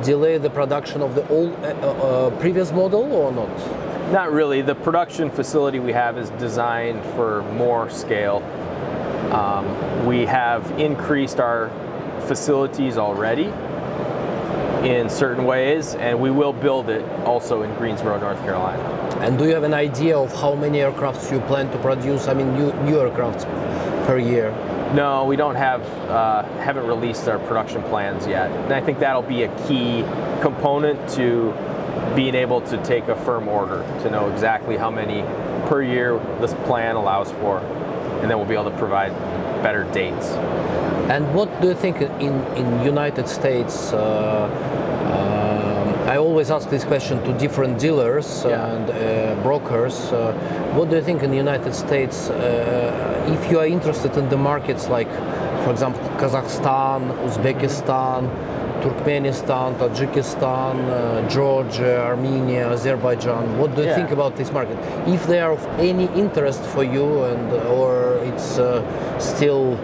delay 0.02 0.38
the 0.38 0.50
production 0.50 1.02
of 1.02 1.16
the 1.16 1.26
old 1.28 1.52
uh, 1.56 1.68
uh, 1.68 2.30
previous 2.38 2.70
model 2.70 3.12
or 3.12 3.32
not? 3.32 3.87
Not 4.12 4.32
really. 4.32 4.62
The 4.62 4.74
production 4.74 5.30
facility 5.30 5.80
we 5.80 5.92
have 5.92 6.16
is 6.16 6.30
designed 6.30 7.04
for 7.14 7.42
more 7.52 7.90
scale. 7.90 8.38
Um, 9.32 10.06
we 10.06 10.24
have 10.24 10.70
increased 10.80 11.40
our 11.40 11.68
facilities 12.26 12.96
already 12.96 13.52
in 14.88 15.10
certain 15.10 15.44
ways, 15.44 15.94
and 15.96 16.18
we 16.18 16.30
will 16.30 16.54
build 16.54 16.88
it 16.88 17.04
also 17.26 17.62
in 17.64 17.74
Greensboro, 17.74 18.18
North 18.18 18.38
Carolina. 18.38 18.82
And 19.20 19.36
do 19.36 19.44
you 19.44 19.52
have 19.52 19.64
an 19.64 19.74
idea 19.74 20.16
of 20.16 20.32
how 20.40 20.54
many 20.54 20.78
aircrafts 20.78 21.30
you 21.30 21.40
plan 21.40 21.70
to 21.72 21.78
produce? 21.78 22.28
I 22.28 22.34
mean, 22.34 22.54
new 22.54 22.72
new 22.84 22.96
aircrafts 22.96 23.44
per 24.06 24.16
year. 24.16 24.52
No, 24.94 25.26
we 25.26 25.36
don't 25.36 25.56
have, 25.56 25.82
uh, 26.08 26.44
haven't 26.60 26.86
released 26.86 27.28
our 27.28 27.38
production 27.40 27.82
plans 27.82 28.26
yet. 28.26 28.50
And 28.50 28.72
I 28.72 28.80
think 28.80 29.00
that'll 29.00 29.20
be 29.20 29.42
a 29.42 29.66
key 29.66 30.02
component 30.40 31.06
to 31.10 31.52
being 32.16 32.34
able 32.34 32.60
to 32.62 32.76
take 32.84 33.08
a 33.08 33.16
firm 33.16 33.48
order, 33.48 33.82
to 34.02 34.10
know 34.10 34.28
exactly 34.32 34.76
how 34.76 34.90
many 34.90 35.22
per 35.68 35.82
year 35.82 36.18
this 36.40 36.54
plan 36.66 36.96
allows 36.96 37.30
for. 37.32 37.58
And 38.20 38.30
then 38.30 38.36
we'll 38.38 38.48
be 38.48 38.54
able 38.54 38.70
to 38.70 38.76
provide 38.78 39.12
better 39.62 39.84
dates. 39.92 40.26
And 41.08 41.34
what 41.34 41.48
do 41.60 41.68
you 41.68 41.74
think 41.74 42.00
in 42.20 42.34
in 42.56 42.66
United 42.84 43.28
States? 43.28 43.92
Uh, 43.92 44.48
um, 45.14 46.08
I 46.08 46.16
always 46.16 46.50
ask 46.50 46.68
this 46.70 46.84
question 46.84 47.22
to 47.24 47.32
different 47.38 47.78
dealers 47.78 48.44
Yeah. 48.44 48.66
and 48.72 48.90
uh, 48.90 48.96
brokers. 49.42 50.12
Uh, 50.12 50.32
what 50.74 50.88
do 50.90 50.96
you 50.96 51.02
think 51.02 51.22
in 51.22 51.30
the 51.30 51.36
United 51.36 51.74
States? 51.74 52.30
Uh, 52.30 53.34
if 53.34 53.50
you 53.50 53.58
are 53.60 53.66
interested 53.66 54.16
in 54.16 54.28
the 54.28 54.36
markets 54.36 54.88
like, 54.88 55.10
for 55.64 55.70
example, 55.70 56.00
Kazakhstan, 56.18 57.00
Uzbekistan, 57.26 58.28
Turkmenistan, 58.82 59.74
Tajikistan, 59.78 60.76
uh, 60.88 61.28
Georgia, 61.28 62.00
Armenia, 62.04 62.70
Azerbaijan. 62.70 63.58
What 63.58 63.74
do 63.74 63.82
you 63.82 63.88
Yeah. 63.88 63.96
think 63.96 64.10
about 64.12 64.36
this 64.36 64.52
market? 64.52 64.76
If 65.06 65.26
they 65.26 65.40
are 65.40 65.52
of 65.52 65.66
any 65.78 66.08
interest 66.14 66.62
for 66.74 66.84
you, 66.84 67.24
and 67.24 67.52
or 67.78 68.18
it's 68.24 68.58
uh, 68.58 68.82
still 69.18 69.76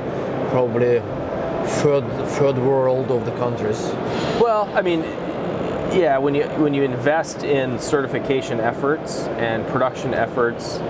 probably 0.51 1.01
third 1.83 2.05
third 2.39 2.59
world 2.59 3.11
of 3.11 3.25
the 3.25 3.33
countries. 3.33 3.81
Well, 4.41 4.69
I 4.75 4.83
mean, 4.83 5.03
yeah, 5.93 6.19
when 6.19 6.35
you 6.35 6.45
when 6.63 6.75
you 6.75 6.83
invest 6.85 7.43
in 7.45 7.79
certification 7.79 8.61
efforts 8.61 9.29
and 9.39 9.67
production 9.67 10.15
efforts, 10.15 10.81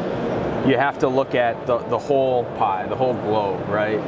you 0.66 0.76
have 0.78 0.98
to 0.98 1.08
look 1.08 1.34
at 1.34 1.54
the, 1.66 1.78
the 1.90 1.98
whole 1.98 2.44
pie, 2.58 2.86
the 2.88 2.96
whole 2.96 3.14
globe, 3.14 3.60
right? 3.68 4.00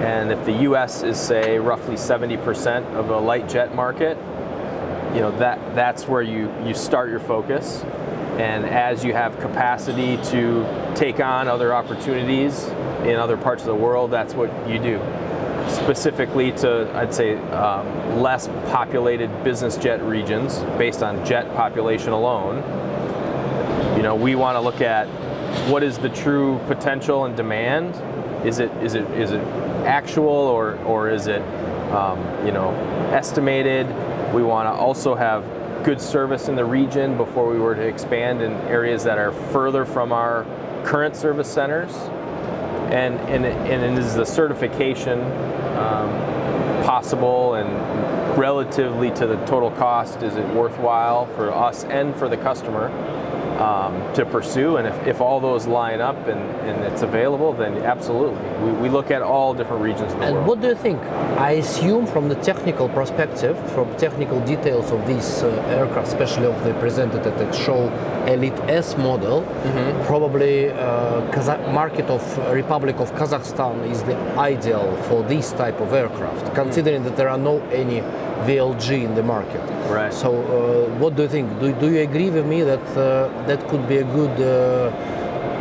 And 0.00 0.32
if 0.32 0.44
the 0.44 0.62
US 0.62 1.02
is 1.02 1.18
say 1.18 1.58
roughly 1.58 1.94
70% 1.94 2.84
of 2.94 3.10
a 3.10 3.18
light 3.18 3.48
jet 3.48 3.74
market, 3.74 4.16
you 5.14 5.20
know, 5.20 5.30
that 5.38 5.74
that's 5.74 6.06
where 6.08 6.22
you 6.22 6.52
you 6.64 6.74
start 6.74 7.10
your 7.10 7.20
focus. 7.20 7.82
And 8.38 8.64
as 8.64 9.04
you 9.04 9.12
have 9.12 9.38
capacity 9.38 10.16
to 10.30 10.92
take 10.94 11.20
on 11.20 11.48
other 11.48 11.74
opportunities 11.74 12.68
in 13.04 13.16
other 13.16 13.36
parts 13.36 13.62
of 13.62 13.68
the 13.68 13.74
world, 13.74 14.10
that's 14.10 14.34
what 14.34 14.50
you 14.68 14.78
do 14.78 14.98
specifically 15.68 16.52
to, 16.52 16.90
I'd 16.96 17.14
say, 17.14 17.36
um, 17.50 18.20
less 18.20 18.48
populated 18.70 19.44
business 19.44 19.76
jet 19.76 20.02
regions 20.02 20.60
based 20.78 21.02
on 21.02 21.24
jet 21.24 21.54
population 21.54 22.12
alone. 22.12 22.56
You 23.96 24.02
know, 24.02 24.14
we 24.14 24.34
want 24.34 24.56
to 24.56 24.60
look 24.60 24.80
at 24.80 25.06
what 25.68 25.82
is 25.82 25.98
the 25.98 26.08
true 26.08 26.58
potential 26.66 27.24
and 27.24 27.36
demand. 27.36 27.94
Is 28.46 28.58
it 28.58 28.70
is 28.82 28.94
it 28.94 29.08
is 29.10 29.32
it 29.32 29.42
actual 29.86 30.28
or 30.28 30.76
or 30.84 31.10
is 31.10 31.26
it 31.26 31.42
um, 31.92 32.18
you 32.46 32.52
know 32.52 32.70
estimated? 33.12 33.86
We 34.32 34.42
want 34.42 34.66
to 34.66 34.72
also 34.72 35.14
have 35.14 35.44
good 35.84 36.00
service 36.00 36.48
in 36.48 36.56
the 36.56 36.64
region 36.64 37.16
before 37.16 37.50
we 37.50 37.58
were 37.58 37.74
to 37.74 37.82
expand 37.82 38.42
in 38.42 38.52
areas 38.68 39.02
that 39.04 39.18
are 39.18 39.32
further 39.32 39.84
from 39.84 40.12
our 40.12 40.44
current 40.84 41.16
service 41.16 41.50
centers 41.50 41.92
and 42.92 43.18
and 43.20 43.46
and 43.46 43.98
is 43.98 44.14
the 44.14 44.24
certification 44.24 45.20
um, 45.78 46.10
possible 46.84 47.54
and 47.54 48.38
relatively 48.38 49.10
to 49.10 49.26
the 49.26 49.36
total 49.46 49.70
cost 49.72 50.22
is 50.22 50.36
it 50.36 50.46
worthwhile 50.54 51.26
for 51.36 51.52
us 51.52 51.84
and 51.84 52.14
for 52.16 52.28
the 52.28 52.36
customer 52.36 52.88
um, 53.60 54.12
to 54.14 54.24
pursue 54.24 54.76
and 54.76 54.86
if, 54.86 55.06
if 55.06 55.20
all 55.20 55.40
those 55.40 55.66
line 55.66 56.00
up 56.00 56.16
and, 56.26 56.40
and 56.68 56.82
it's 56.84 57.02
available 57.02 57.52
then 57.52 57.76
absolutely 57.78 58.42
we, 58.64 58.72
we 58.82 58.88
look 58.88 59.10
at 59.10 59.22
all 59.22 59.54
different 59.54 59.82
regions 59.82 60.12
And 60.14 60.34
world 60.34 60.46
what 60.46 60.60
do 60.60 60.68
you 60.68 60.74
think? 60.74 61.00
I 61.38 61.52
assume 61.52 62.06
from 62.06 62.28
the 62.28 62.34
technical 62.36 62.88
perspective, 62.88 63.56
from 63.72 63.94
technical 63.96 64.40
details 64.44 64.90
of 64.90 65.06
these 65.06 65.42
uh, 65.42 65.48
aircraft, 65.68 66.08
especially 66.08 66.46
of 66.46 66.64
the 66.64 66.74
presented 66.74 67.26
at 67.26 67.36
the 67.38 67.50
show 67.52 67.88
Elite 68.30 68.58
S 68.68 68.96
model, 68.96 69.42
Mm-hmm. 69.42 70.04
probably 70.06 70.70
uh, 70.70 71.20
Kazakh 71.32 71.72
market 71.72 72.06
of 72.10 72.22
Republic 72.52 72.96
of 72.98 73.12
Kazakhstan 73.12 73.88
is 73.90 74.02
the 74.02 74.16
ideal 74.38 74.96
for 75.08 75.22
this 75.22 75.52
type 75.52 75.80
of 75.80 75.92
aircraft, 75.92 76.54
considering 76.54 77.02
that 77.04 77.16
there 77.16 77.28
are 77.28 77.38
no 77.38 77.60
any 77.70 78.00
VLJ 78.46 79.04
in 79.04 79.14
the 79.14 79.22
market. 79.22 79.60
Right. 79.90 80.12
So, 80.12 80.30
uh, 80.32 80.98
what 80.98 81.14
do 81.16 81.22
you 81.22 81.28
think? 81.28 81.46
Do, 81.60 81.72
do 81.74 81.90
you 81.92 82.00
agree 82.00 82.30
with 82.30 82.46
me 82.46 82.62
that 82.62 82.86
uh, 82.96 83.28
that 83.46 83.60
could 83.68 83.86
be 83.88 83.98
a 83.98 84.04
good 84.04 84.34
uh, 84.40 84.90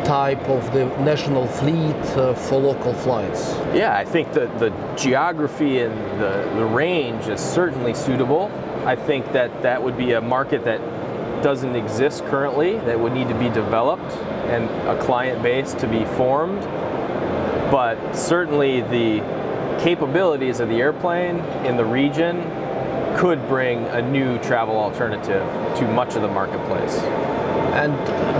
type 0.06 0.48
of 0.50 0.72
the 0.74 0.86
national 1.04 1.46
fleet 1.48 1.96
uh, 2.16 2.34
for 2.34 2.58
local 2.60 2.94
flights? 2.94 3.54
Yeah, 3.74 3.96
I 3.96 4.06
think 4.06 4.32
that 4.34 4.60
the 4.60 4.72
geography 4.96 5.80
and 5.80 5.94
the, 6.22 6.50
the 6.56 6.66
range 6.66 7.28
is 7.28 7.42
certainly 7.42 7.94
suitable. 7.94 8.50
I 8.86 8.96
think 8.96 9.32
that 9.34 9.62
that 9.62 9.84
would 9.84 9.98
be 9.98 10.14
a 10.14 10.22
market 10.22 10.64
that 10.64 10.80
doesn't 11.41 11.75
exist 11.75 12.24
currently, 12.25 12.77
that 12.79 13.00
would 13.00 13.13
need 13.13 13.27
to 13.29 13.36
be 13.36 13.50
developed 13.50 14.12
and 14.50 14.65
a 14.88 15.01
client 15.01 15.41
base 15.41 15.74
to 15.75 15.88
be 15.88 16.05
formed. 16.17 16.62
But 17.72 18.13
certainly 18.13 18.81
the 18.81 19.19
capabilities 19.79 20.60
of 20.60 20.69
the 20.69 20.81
airplane 20.81 21.39
in 21.65 21.77
the 21.77 21.86
region 21.86 22.41
could 23.17 23.46
bring 23.48 23.86
a 23.88 24.01
new 24.01 24.38
travel 24.39 24.77
alternative 24.77 25.43
to 25.77 25.88
much 25.88 26.15
of 26.15 26.22
the 26.22 26.27
marketplace. 26.27 26.98
And 27.74 27.93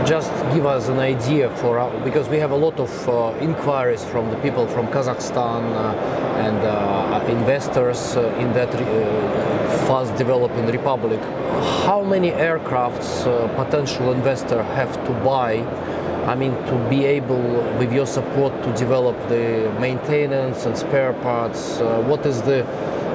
just 0.08 0.32
give 0.54 0.66
us 0.66 0.90
an 0.90 1.00
idea 1.00 1.50
for 1.58 1.80
our, 1.80 1.92
because 2.04 2.28
we 2.30 2.38
have 2.38 2.52
a 2.52 2.56
lot 2.56 2.80
of 2.80 3.10
uh, 3.10 3.38
inquiries 3.40 4.04
from 4.04 4.30
the 4.32 4.38
people 4.38 4.68
from 4.68 4.88
Kazakhstan 4.88 5.64
uh, 5.74 5.94
and 6.40 6.58
uh, 6.58 7.26
investors 7.30 8.16
uh, 8.16 8.24
in 8.40 8.52
that 8.54 8.74
uh, 8.74 9.59
fast 9.88 10.16
developing 10.18 10.66
republic. 10.68 11.20
How 11.86 12.04
many 12.04 12.32
aircrafts 12.32 13.26
uh, 13.26 13.48
potential 13.56 14.12
investor 14.12 14.64
have 14.64 14.94
to 15.06 15.12
buy? 15.24 15.64
I 16.26 16.36
mean, 16.36 16.52
to 16.52 16.88
be 16.90 17.06
able, 17.06 17.42
with 17.80 17.92
your 17.92 18.06
support, 18.06 18.54
to 18.64 18.74
develop 18.74 19.18
the 19.30 19.74
maintenance 19.80 20.66
and 20.66 20.78
spare 20.78 21.14
parts. 21.14 21.80
Uh, 21.80 22.04
what 22.04 22.26
is 22.26 22.42
the 22.44 22.64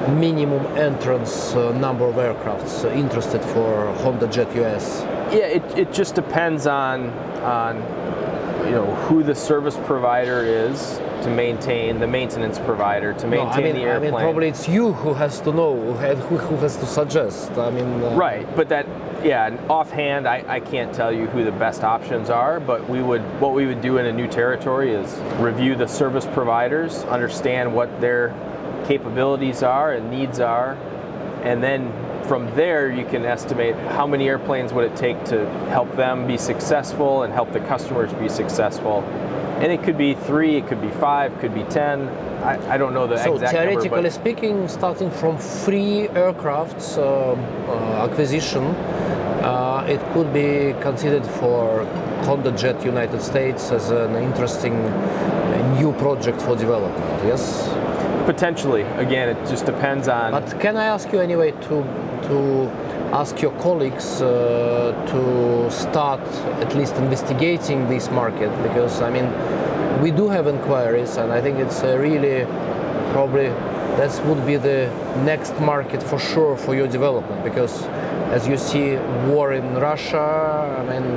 minimum 0.09 0.65
entrance 0.77 1.53
uh, 1.53 1.71
number 1.77 2.05
of 2.05 2.15
aircrafts 2.15 2.85
uh, 2.85 2.89
interested 2.89 3.41
for 3.41 3.93
Honda 4.03 4.27
Jet 4.27 4.53
US? 4.57 5.01
Yeah, 5.31 5.47
it, 5.47 5.63
it 5.77 5.93
just 5.93 6.15
depends 6.15 6.67
on 6.67 7.09
on 7.41 7.77
you 8.65 8.71
know 8.71 8.95
who 9.07 9.23
the 9.23 9.35
service 9.35 9.77
provider 9.85 10.43
is 10.43 10.99
to 11.25 11.31
maintain 11.31 11.99
the 11.99 12.05
maintenance 12.05 12.59
provider 12.59 13.11
to 13.11 13.27
No, 13.27 13.43
maintain 13.43 13.51
I 13.51 13.61
mean, 13.61 13.75
the 13.75 13.81
airplane. 13.81 14.13
I 14.13 14.17
mean, 14.17 14.23
probably 14.23 14.47
it's 14.47 14.67
you 14.67 14.93
who 14.93 15.15
has 15.15 15.41
to 15.41 15.51
know, 15.51 15.93
who, 15.93 16.37
who 16.37 16.55
has 16.57 16.77
to 16.77 16.85
suggest. 16.85 17.51
I 17.57 17.71
mean, 17.71 18.03
uh, 18.03 18.15
Right, 18.15 18.47
but 18.55 18.69
that 18.69 18.85
yeah, 19.23 19.57
offhand 19.67 20.27
I, 20.27 20.43
I 20.47 20.59
can't 20.59 20.93
tell 20.93 21.11
you 21.11 21.25
who 21.25 21.43
the 21.43 21.51
best 21.51 21.83
options 21.83 22.29
are, 22.29 22.59
but 22.59 22.87
we 22.87 23.01
would 23.01 23.23
what 23.41 23.53
we 23.53 23.65
would 23.65 23.81
do 23.81 23.97
in 23.97 24.05
a 24.05 24.13
new 24.13 24.27
territory 24.27 24.91
is 24.91 25.17
review 25.39 25.75
the 25.75 25.87
service 25.87 26.27
providers, 26.27 27.03
understand 27.05 27.75
what 27.75 27.99
their 27.99 28.29
capabilities 28.85 29.63
are 29.63 29.93
and 29.93 30.11
needs 30.11 30.39
are, 30.39 30.73
and 31.43 31.63
then 31.63 31.91
from 32.25 32.53
there 32.55 32.91
you 32.91 33.05
can 33.05 33.25
estimate 33.25 33.75
how 33.75 34.05
many 34.05 34.27
airplanes 34.27 34.73
would 34.73 34.85
it 34.85 34.95
take 34.95 35.23
to 35.25 35.49
help 35.69 35.91
them 35.95 36.27
be 36.27 36.37
successful 36.37 37.23
and 37.23 37.33
help 37.33 37.51
the 37.51 37.59
customers 37.61 38.13
be 38.13 38.29
successful. 38.29 39.03
And 39.61 39.71
it 39.71 39.83
could 39.83 39.97
be 39.97 40.13
three, 40.13 40.57
it 40.57 40.67
could 40.67 40.81
be 40.81 40.91
five, 40.91 41.37
could 41.39 41.53
be 41.53 41.63
ten. 41.63 42.09
I, 42.43 42.73
I 42.73 42.77
don't 42.77 42.93
know 42.93 43.07
the 43.07 43.17
So 43.17 43.33
exact 43.35 43.53
number, 43.53 43.69
theoretically 43.69 44.01
but 44.03 44.11
speaking, 44.11 44.67
starting 44.67 45.09
from 45.09 45.37
free 45.37 46.09
aircrafts 46.13 46.97
uh, 46.97 47.01
uh, 47.01 48.07
acquisition, 48.09 48.63
uh, 48.63 49.85
it 49.87 50.01
could 50.13 50.33
be 50.33 50.75
considered 50.81 51.25
for 51.25 51.85
Honda 52.25 52.51
Jet 52.51 52.83
United 52.83 53.21
States 53.21 53.71
as 53.71 53.91
an 53.91 54.15
interesting 54.15 54.73
uh, 54.73 55.79
new 55.79 55.93
project 55.93 56.41
for 56.41 56.55
development. 56.55 57.23
Yes. 57.23 57.69
potentially, 58.25 58.81
again, 58.97 59.29
it 59.29 59.49
just 59.49 59.65
depends 59.65 60.07
on. 60.07 60.31
But 60.31 60.59
can 60.59 60.75
I 60.77 60.85
ask 60.85 61.11
you 61.13 61.19
anyway 61.19 61.51
to 61.51 61.75
to 62.27 62.69
ask 63.15 63.41
your 63.41 63.53
colleagues 63.61 64.21
uh, 64.21 64.91
to 65.07 65.71
start 65.71 66.19
at 66.59 66.75
least 66.75 66.95
investigating 66.95 67.87
this 67.87 68.11
market 68.11 68.51
because 68.61 69.01
I 69.01 69.09
mean 69.09 69.27
we 70.01 70.11
do 70.11 70.27
have 70.27 70.47
inquiries 70.47 71.15
and 71.15 71.31
I 71.31 71.39
think 71.41 71.57
it's 71.57 71.81
uh, 71.81 71.97
really 71.97 72.43
probably 73.13 73.47
that 73.99 74.11
would 74.25 74.45
be 74.45 74.57
the 74.57 74.91
next 75.23 75.57
market 75.61 76.03
for 76.03 76.19
sure 76.19 76.57
for 76.57 76.75
your 76.75 76.87
development 76.87 77.41
because 77.45 77.83
as 78.35 78.49
you 78.49 78.57
see 78.57 78.97
war 79.31 79.53
in 79.53 79.75
Russia 79.75 80.27
I 80.79 80.83
mean 80.91 81.07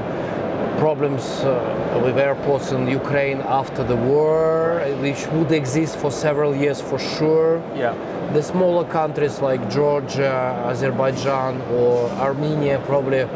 problems 0.79 1.23
uh, 1.41 2.01
with 2.05 2.19
airports 2.19 2.73
in 2.73 2.87
Ukraine 2.87 3.41
after 3.61 3.83
the 3.85 3.97
war 3.97 4.81
which 5.01 5.27
would 5.33 5.53
exist 5.53 5.97
for 5.97 6.11
several 6.11 6.55
years 6.55 6.81
for 6.81 6.99
sure 6.99 7.63
yeah. 7.77 7.95
the 8.33 8.43
smaller 8.43 8.85
countries 8.85 9.41
like 9.41 9.61
Georgia, 9.71 10.37
Azerbaijan, 10.67 11.61
or 11.79 12.09
Armenia 12.29 12.81
probably 12.87 13.27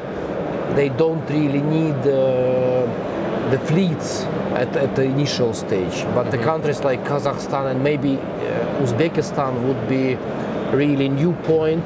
they 0.75 0.89
don't 0.89 1.29
really 1.29 1.61
need 1.61 1.99
uh, 2.07 2.87
the 3.51 3.59
fleets 3.67 4.23
at, 4.55 4.75
at 4.77 4.97
the 4.97 5.03
initial 5.03 5.53
stage. 5.53 6.05
But 6.15 6.31
the 6.31 6.39
countries 6.39 6.83
like 6.83 7.05
Kazakhstan 7.05 7.71
and 7.73 7.85
maybe 7.85 8.17
uh, 8.17 8.83
Uzbekistan 8.83 9.63
would 9.67 9.89
be 9.89 10.17
really 10.75 11.09
new 11.09 11.33
point 11.45 11.85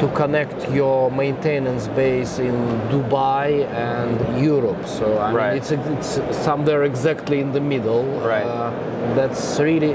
to 0.00 0.08
connect 0.14 0.70
your 0.70 1.10
maintenance 1.10 1.88
base 1.88 2.38
in 2.38 2.54
Dubai 2.90 3.66
and 3.72 4.42
Europe. 4.42 4.86
So 4.86 5.18
I 5.18 5.32
Right. 5.32 5.70
mean, 5.70 5.80
it's, 5.98 6.16
it's 6.16 6.38
somewhere 6.38 6.84
exactly 6.84 7.40
in 7.40 7.52
the 7.52 7.60
middle. 7.60 8.04
Right. 8.26 8.44
Uh, 8.44 8.70
that's 9.14 9.60
really 9.60 9.94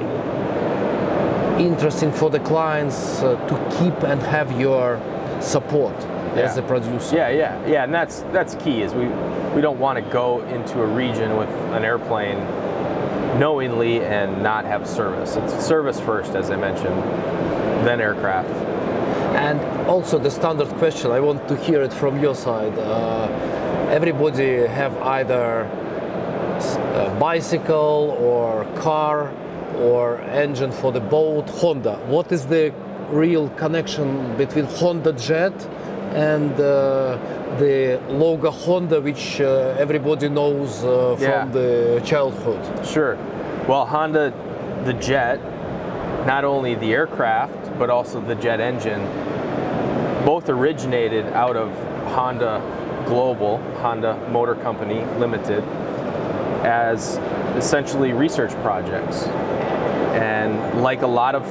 interesting 1.58 2.12
for 2.12 2.30
the 2.30 2.40
clients 2.40 3.22
uh, 3.24 3.36
to 3.48 3.56
keep 3.78 4.04
and 4.04 4.22
have 4.22 4.50
your 4.60 5.00
support 5.40 5.96
as 6.36 6.56
Yeah. 6.58 6.64
a 6.64 6.68
producer. 6.68 7.16
Yeah, 7.16 7.30
yeah, 7.30 7.54
yeah, 7.68 7.84
and 7.86 7.94
that's 7.94 8.24
that's 8.34 8.56
key. 8.56 8.82
Is 8.82 8.94
we 8.94 9.08
we 9.56 9.62
don't 9.62 9.80
want 9.80 9.96
to 9.98 10.06
go 10.12 10.42
into 10.56 10.82
a 10.82 10.86
region 10.86 11.38
with 11.38 11.50
an 11.78 11.84
airplane 11.86 12.40
knowingly 13.40 14.02
and 14.04 14.44
not 14.44 14.66
have 14.66 14.86
service. 14.88 15.36
It's 15.38 15.54
service 15.66 16.00
first, 16.00 16.36
as 16.36 16.50
I 16.52 16.58
mentioned, 16.58 17.02
then 17.88 18.00
aircraft. 18.02 18.50
And 19.36 19.60
also 19.88 20.18
the 20.18 20.32
standard 20.32 20.70
question, 20.80 21.12
I 21.12 21.20
want 21.20 21.48
to 21.50 21.58
hear 21.58 21.82
it 21.82 21.92
from 21.94 22.22
your 22.22 22.36
side. 22.36 22.78
Uh, 22.78 23.28
everybody 23.92 24.66
have 24.66 24.96
either 25.02 25.64
a 27.04 27.18
bicycle 27.20 28.16
or 28.20 28.64
car 28.82 29.32
or 29.78 30.20
engine 30.22 30.72
for 30.72 30.92
the 30.92 31.02
boat, 31.02 31.50
Honda. 31.50 31.98
What 32.08 32.32
is 32.32 32.46
the 32.46 32.74
real 33.10 33.50
connection 33.50 34.36
between 34.38 34.66
Honda 34.66 35.12
Jet 35.14 35.54
and 36.14 36.52
uh, 36.54 37.18
the 37.60 38.00
logo 38.08 38.52
Honda, 38.52 39.02
which 39.02 39.42
uh, 39.42 39.76
everybody 39.78 40.30
knows 40.30 40.84
uh, 40.84 41.18
Yeah. 41.20 41.44
from 41.44 41.52
the 41.52 42.02
childhood? 42.06 42.88
Sure. 42.88 43.18
Well, 43.68 43.86
Honda, 43.86 44.32
the 44.86 44.94
jet, 44.94 45.40
not 46.26 46.46
only 46.46 46.76
the 46.76 46.94
aircraft 46.94 47.78
but 47.78 47.90
also 47.90 48.22
the 48.22 48.36
jet 48.36 48.60
engine, 48.62 49.02
both 50.26 50.50
originated 50.50 51.28
out 51.28 51.56
of 51.56 51.72
Honda 52.14 52.60
Global, 53.06 53.60
Honda 53.76 54.18
Motor 54.32 54.56
Company 54.56 55.06
Limited, 55.20 55.64
as 56.66 57.18
essentially 57.56 58.12
research 58.12 58.52
projects. 58.64 59.24
And 60.18 60.82
like 60.82 61.04
a 61.04 61.08
lot 61.08 61.36
of 61.36 61.46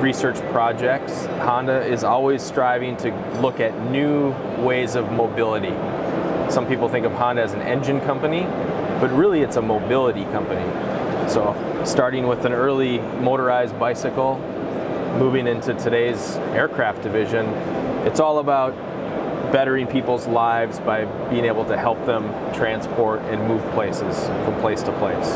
research 0.00 0.36
projects, 0.52 1.26
Honda 1.26 1.84
is 1.84 2.04
always 2.04 2.40
striving 2.40 2.96
to 2.98 3.10
look 3.40 3.58
at 3.58 3.76
new 3.90 4.30
ways 4.64 4.94
of 4.94 5.10
mobility. 5.10 5.74
Some 6.50 6.68
people 6.68 6.88
think 6.88 7.04
of 7.06 7.12
Honda 7.12 7.42
as 7.42 7.52
an 7.52 7.62
engine 7.62 8.00
company, 8.02 8.42
but 9.00 9.10
really 9.10 9.40
it's 9.42 9.56
a 9.56 9.62
mobility 9.62 10.24
company. 10.26 10.64
So, 11.28 11.56
starting 11.84 12.28
with 12.28 12.44
an 12.44 12.52
early 12.52 12.98
motorized 12.98 13.78
bicycle, 13.78 14.38
moving 15.18 15.46
into 15.48 15.74
today's 15.74 16.36
aircraft 16.54 17.02
division, 17.02 17.46
it's 18.06 18.20
all 18.20 18.38
about 18.38 18.74
bettering 19.52 19.86
people's 19.86 20.26
lives 20.26 20.78
by 20.80 21.04
being 21.28 21.44
able 21.44 21.64
to 21.64 21.76
help 21.76 22.04
them 22.06 22.24
transport 22.54 23.20
and 23.22 23.46
move 23.48 23.62
places 23.72 24.26
from 24.44 24.54
place 24.60 24.82
to 24.82 24.92
place. 24.98 25.26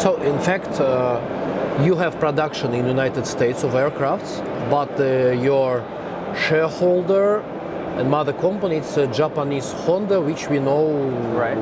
So, 0.00 0.16
in 0.22 0.38
fact, 0.38 0.80
uh, 0.80 1.20
you 1.82 1.94
have 1.96 2.18
production 2.18 2.72
in 2.74 2.82
the 2.82 2.88
United 2.88 3.26
States 3.26 3.62
of 3.62 3.72
aircrafts, 3.72 4.40
but 4.70 4.90
uh, 5.00 5.32
your 5.32 5.84
shareholder 6.36 7.40
and 7.98 8.10
mother 8.10 8.32
company 8.32 8.76
it's 8.76 8.96
a 8.96 9.06
Japanese 9.08 9.72
Honda, 9.72 10.20
which 10.20 10.48
we 10.48 10.58
know. 10.58 11.10
Right. 11.34 11.58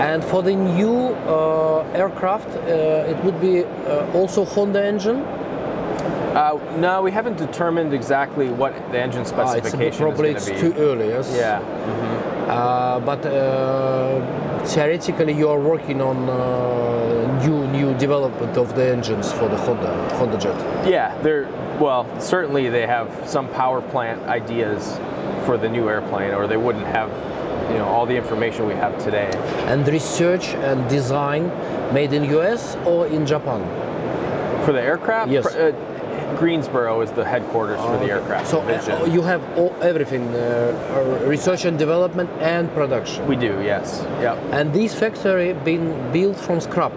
And 0.00 0.24
for 0.24 0.42
the 0.42 0.54
new 0.54 0.96
uh, 0.96 1.86
aircraft, 1.94 2.48
uh, 2.48 3.10
it 3.12 3.22
would 3.22 3.38
be 3.40 3.64
uh, 3.64 4.10
also 4.14 4.44
Honda 4.44 4.82
engine. 4.82 5.22
Uh, 6.34 6.58
no, 6.78 7.02
we 7.02 7.10
haven't 7.10 7.36
determined 7.36 7.92
exactly 7.92 8.48
what 8.48 8.72
the 8.92 9.00
engine 9.00 9.20
Ah, 9.20 9.22
it's 9.22 9.30
specification 9.30 10.02
probably 10.04 10.30
is 10.30 10.46
it's 10.48 10.60
to 10.60 10.72
too 10.72 10.78
early. 10.78 11.08
Yes. 11.08 11.34
Yeah. 11.36 11.58
Uh, 12.48 13.00
but 13.00 13.24
uh, 13.26 14.64
theoretically, 14.64 15.32
you 15.32 15.48
are 15.48 15.58
working 15.58 16.00
on 16.00 16.28
uh, 16.28 17.44
new 17.44 17.66
new 17.68 17.94
development 17.98 18.56
of 18.56 18.74
the 18.76 18.84
engines 18.92 19.32
for 19.32 19.48
the 19.48 19.56
Honda 19.56 19.92
Honda 20.18 20.38
Jet. 20.38 20.56
Yeah, 20.88 21.16
they're 21.22 21.48
well, 21.80 22.06
certainly 22.20 22.68
they 22.68 22.86
have 22.86 23.08
some 23.28 23.48
power 23.48 23.80
plant 23.80 24.22
ideas 24.28 24.98
for 25.46 25.56
the 25.56 25.68
new 25.68 25.88
airplane, 25.88 26.32
or 26.34 26.46
they 26.46 26.56
wouldn't 26.58 26.86
have, 26.86 27.10
you 27.72 27.78
know, 27.78 27.86
all 27.88 28.06
the 28.06 28.16
information 28.16 28.66
we 28.66 28.74
have 28.74 28.96
today. 29.02 29.30
and 29.66 29.86
research 29.88 30.54
and 30.68 30.88
design 30.88 31.50
made 31.92 32.12
in 32.12 32.24
US 32.38 32.76
or 32.86 33.06
in 33.06 33.26
Japan? 33.26 33.62
For 34.64 34.72
the 34.72 34.82
aircraft, 34.82 35.30
Yes. 35.30 35.46
uh, 35.46 35.72
Greensboro 36.38 37.00
is 37.02 37.10
the 37.12 37.24
headquarters 37.24 37.80
for 37.80 37.96
the 37.98 38.10
aircraft 38.12 38.48
So 38.48 38.60
division. 38.60 38.92
uh, 38.92 39.04
you 39.06 39.22
have 39.22 39.42
all, 39.58 39.74
everything, 39.82 40.28
uh, 40.34 40.38
uh, 41.22 41.26
research 41.26 41.64
and 41.64 41.78
development 41.78 42.30
and 42.40 42.72
production. 42.74 43.26
we 43.26 43.36
do, 43.36 43.60
yes. 43.62 44.04
Yep. 44.20 44.38
And 44.52 44.72
this 44.72 44.94
factory 44.94 45.52
been 45.64 46.12
built 46.12 46.36
from 46.36 46.60
scrap. 46.60 46.92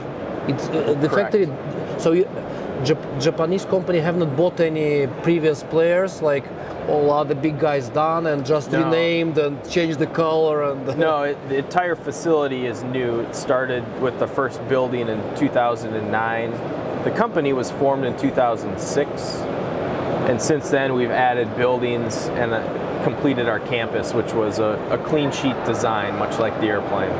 It's 0.48 0.67
uh, 0.69 0.96
the 1.02 1.08
Correct. 1.10 1.32
factory. 1.34 1.48
So 1.98 2.12
you, 2.13 2.28
Jap- 2.84 3.22
Japanese 3.22 3.63
company 3.65 4.00
have 4.00 4.17
not 4.17 4.36
bought 4.36 4.60
any 4.60 5.08
previous 5.22 5.63
players 5.63 6.22
like 6.22 6.43
all 6.89 7.12
other 7.12 7.36
big 7.36 7.60
guys 7.60 7.89
done 7.89 8.28
and 8.28 8.46
just 8.46 8.72
No. 8.72 8.84
renamed 8.84 9.38
and 9.38 9.58
changed 9.69 10.00
the 10.00 10.08
color 10.08 10.63
and 10.63 10.98
No, 10.98 11.24
it, 11.24 11.38
the 11.50 11.58
entire 11.58 11.96
facility 11.96 12.65
is 12.65 12.84
new. 12.84 13.22
It 13.22 13.36
started 13.36 13.84
with 14.02 14.19
the 14.19 14.28
first 14.28 14.65
building 14.67 15.08
in 15.10 15.19
2009. 15.36 16.52
The 17.04 17.12
company 17.12 17.54
was 17.54 17.69
formed 17.72 18.06
in 18.06 18.15
2006, 18.17 19.36
and 20.30 20.41
since 20.41 20.69
then 20.69 20.93
we've 20.93 21.12
added 21.12 21.56
buildings 21.58 22.28
and 22.41 22.54
uh, 22.54 23.04
completed 23.04 23.48
our 23.50 23.60
campus, 23.60 24.13
which 24.13 24.34
was 24.34 24.60
a, 24.60 24.80
a 24.89 24.98
clean 25.10 25.32
sheet 25.32 25.58
design, 25.65 26.17
much 26.17 26.39
like 26.39 26.58
the 26.62 26.67
airplane. 26.67 27.12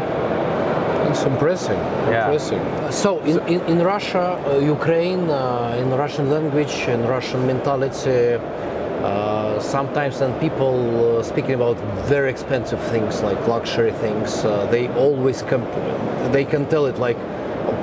It's 1.12 1.23
impressive. 1.23 1.78
Yeah. 2.10 2.26
Impressive. 2.32 2.93
So 2.93 3.19
in, 3.19 3.39
in, 3.47 3.62
in 3.67 3.80
Russia, 3.84 4.41
uh, 4.47 4.58
Ukraine, 4.58 5.30
uh, 5.30 5.76
in 5.78 5.89
Russian 5.91 6.30
language 6.32 6.73
and 6.88 7.08
Russian 7.08 7.45
mentality, 7.45 8.39
uh, 9.04 9.60
sometimes 9.60 10.20
when 10.22 10.34
people 10.39 11.18
uh, 11.18 11.24
speaking 11.24 11.56
about 11.56 11.78
very 12.08 12.30
expensive 12.30 12.82
things 12.86 13.22
like 13.22 13.48
luxury 13.48 13.92
things, 13.92 14.46
uh, 14.46 14.66
they 14.68 14.88
always 14.96 15.42
they 16.32 16.46
can 16.46 16.66
tell 16.70 16.86
it 16.86 16.98
like 16.98 17.18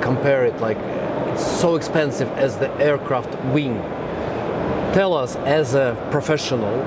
compare 0.01 0.45
it 0.45 0.59
like 0.59 0.77
it's 1.31 1.45
so 1.45 1.75
expensive 1.75 2.27
as 2.29 2.57
the 2.57 2.69
aircraft 2.79 3.33
wing. 3.53 3.75
Tell 4.93 5.13
us 5.13 5.35
as 5.37 5.75
a 5.75 5.95
professional, 6.11 6.81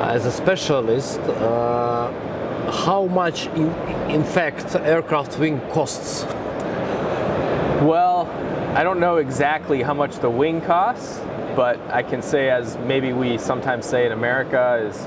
as 0.00 0.26
a 0.26 0.32
specialist, 0.32 1.20
uh, 1.20 2.10
how 2.70 3.06
much 3.06 3.46
in, 3.48 3.68
in 4.10 4.24
fact 4.24 4.74
aircraft 4.76 5.38
wing 5.38 5.60
costs. 5.72 6.24
Well, 7.82 8.26
I 8.74 8.82
don't 8.82 8.98
know 8.98 9.18
exactly 9.18 9.82
how 9.82 9.94
much 9.94 10.18
the 10.20 10.30
wing 10.30 10.60
costs, 10.62 11.18
but 11.56 11.78
I 11.90 12.02
can 12.02 12.22
say, 12.22 12.50
as 12.50 12.76
maybe 12.78 13.12
we 13.12 13.38
sometimes 13.38 13.86
say 13.86 14.06
in 14.06 14.12
America, 14.12 14.88
is 14.88 15.06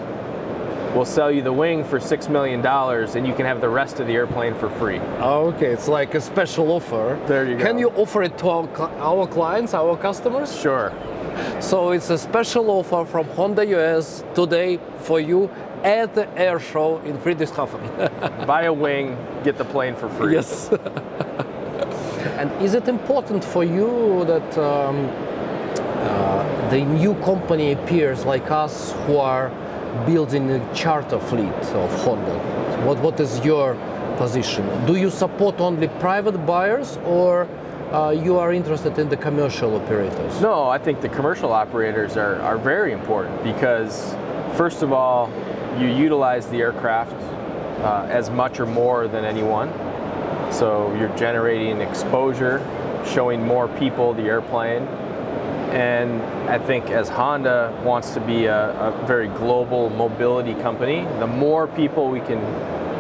we'll 0.96 1.06
sell 1.06 1.32
you 1.32 1.42
the 1.42 1.54
wing 1.54 1.84
for 1.84 2.00
six 2.00 2.30
million 2.30 2.62
dollars, 2.62 3.16
and 3.16 3.28
you 3.28 3.34
can 3.34 3.46
have 3.46 3.62
the 3.62 3.70
rest 3.70 4.00
of 4.00 4.08
the 4.08 4.14
airplane 4.14 4.56
for 4.56 4.70
free. 4.70 5.00
Oh, 5.20 5.48
Okay, 5.56 5.68
it's 5.68 5.88
like 5.88 6.16
a 6.16 6.22
special 6.22 6.72
offer. 6.72 7.20
There 7.28 7.46
you 7.46 7.58
go. 7.58 7.64
Can 7.66 7.78
you 7.78 7.90
offer 7.92 8.24
it 8.24 8.38
to 8.40 8.50
our, 8.50 8.68
our 9.00 9.28
clients, 9.28 9.74
our 9.74 9.98
customers? 9.98 10.58
Sure. 10.58 10.92
So 11.60 11.92
it's 11.92 12.10
a 12.10 12.18
special 12.18 12.70
offer 12.72 13.06
from 13.06 13.28
Honda 13.28 13.66
US 13.78 14.24
today 14.34 14.80
for 15.00 15.20
you 15.20 15.50
at 15.84 16.16
the 16.16 16.28
air 16.38 16.60
show 16.60 17.00
in 17.06 17.18
Friedrichshafen. 17.20 18.48
Buy 18.48 18.64
a 18.64 18.74
wing, 18.74 19.16
get 19.44 19.58
the 19.58 19.66
plane 19.66 19.96
for 19.96 20.10
free. 20.10 20.34
yes. 20.34 20.70
and 22.40 22.52
is 22.62 22.74
it 22.74 22.88
important 22.88 23.44
for 23.44 23.64
you 23.64 24.26
that 24.26 24.58
um, 24.58 25.08
the 26.70 26.84
new 26.84 27.14
company 27.24 27.76
peers 27.88 28.26
like 28.26 28.52
us 28.52 28.94
who 29.06 29.18
are 29.18 29.50
building 30.06 30.50
a 30.52 30.74
charter 30.74 31.20
fleet 31.20 31.62
of 31.74 32.04
Honda? 32.04 32.38
What, 32.86 33.00
what 33.00 33.20
is 33.20 33.44
your 33.44 33.76
position? 34.18 34.64
Do 34.86 34.96
you 34.96 35.10
support 35.10 35.60
only 35.60 35.88
private 36.00 36.38
buyers 36.46 36.98
or 37.06 37.48
uh, 37.92 38.10
you 38.10 38.38
are 38.38 38.52
interested 38.52 39.00
in 39.00 39.08
the 39.08 39.18
commercial 39.18 39.76
operators? 39.76 40.42
No, 40.42 40.68
I 40.68 40.78
think 40.78 41.02
the 41.02 41.10
commercial 41.10 41.54
operators 41.54 42.18
are, 42.18 42.42
are 42.42 42.58
very 42.58 42.92
important 42.92 43.42
because, 43.44 44.14
first 44.58 44.84
of 44.84 44.92
all, 44.92 45.32
you 45.80 45.88
utilize 45.88 46.48
the 46.48 46.58
aircraft 46.58 47.14
uh, 47.82 48.08
as 48.10 48.30
much 48.30 48.60
or 48.60 48.66
more 48.66 49.08
than 49.08 49.24
anyone. 49.24 49.72
So 50.52 50.94
you're 50.96 51.16
generating 51.16 51.80
exposure, 51.82 52.60
showing 53.06 53.46
more 53.46 53.68
people 53.68 54.14
the 54.14 54.24
airplane. 54.24 54.88
And 55.78 56.24
I 56.50 56.58
think 56.58 56.90
as 56.90 57.08
Honda 57.08 57.80
wants 57.86 58.16
to 58.16 58.20
be 58.20 58.46
a, 58.46 58.72
a 58.80 59.06
very 59.06 59.28
global 59.28 59.92
mobility 59.92 60.56
company, 60.56 61.02
the 61.20 61.28
more 61.28 61.68
people 61.68 62.10
we 62.10 62.20
can 62.20 62.40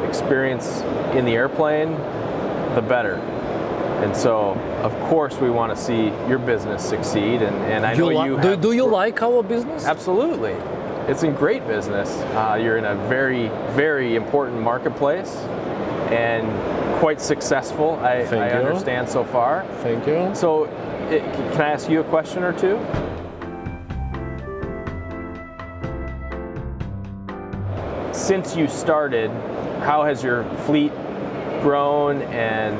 experience 0.07 0.81
in 1.15 1.25
the 1.25 1.31
airplane, 1.31 1.93
the 2.75 2.83
better. 2.87 3.15
And 4.03 4.15
so, 4.15 4.51
of 4.83 4.93
course, 5.09 5.37
we 5.37 5.49
want 5.49 5.75
to 5.75 5.81
see 5.81 6.09
your 6.29 6.37
business 6.37 6.87
succeed. 6.87 7.41
And, 7.41 7.55
and 7.65 7.83
I 7.83 7.95
know 7.95 8.11
You 8.11 8.19
li- 8.19 8.25
you 8.27 8.41
do, 8.41 8.55
do 8.55 8.71
you 8.73 8.85
like 8.85 9.23
our 9.23 9.41
business? 9.41 9.83
Absolutely. 9.85 10.53
It's 11.11 11.23
in 11.23 11.33
great 11.33 11.65
business. 11.65 12.09
Uh, 12.35 12.59
you're 12.61 12.77
in 12.77 12.85
a 12.85 12.95
very, 13.07 13.47
very 13.71 14.15
important 14.15 14.61
marketplace 14.61 15.35
and 16.11 16.45
quite 16.99 17.21
successful, 17.21 17.99
I, 18.01 18.21
I 18.21 18.51
understand 18.51 19.09
so 19.09 19.23
far. 19.23 19.65
Thank 19.81 20.05
you. 20.05 20.29
So, 20.35 20.65
it, 21.11 21.23
can 21.33 21.61
I 21.61 21.69
ask 21.69 21.89
you 21.89 22.01
a 22.01 22.03
question 22.03 22.43
or 22.43 22.53
two? 22.53 22.77
Since 28.13 28.55
you 28.55 28.67
started, 28.67 29.29
how 29.81 30.03
has 30.03 30.23
your 30.23 30.43
fleet 30.65 30.91
grown 31.61 32.21
and 32.23 32.75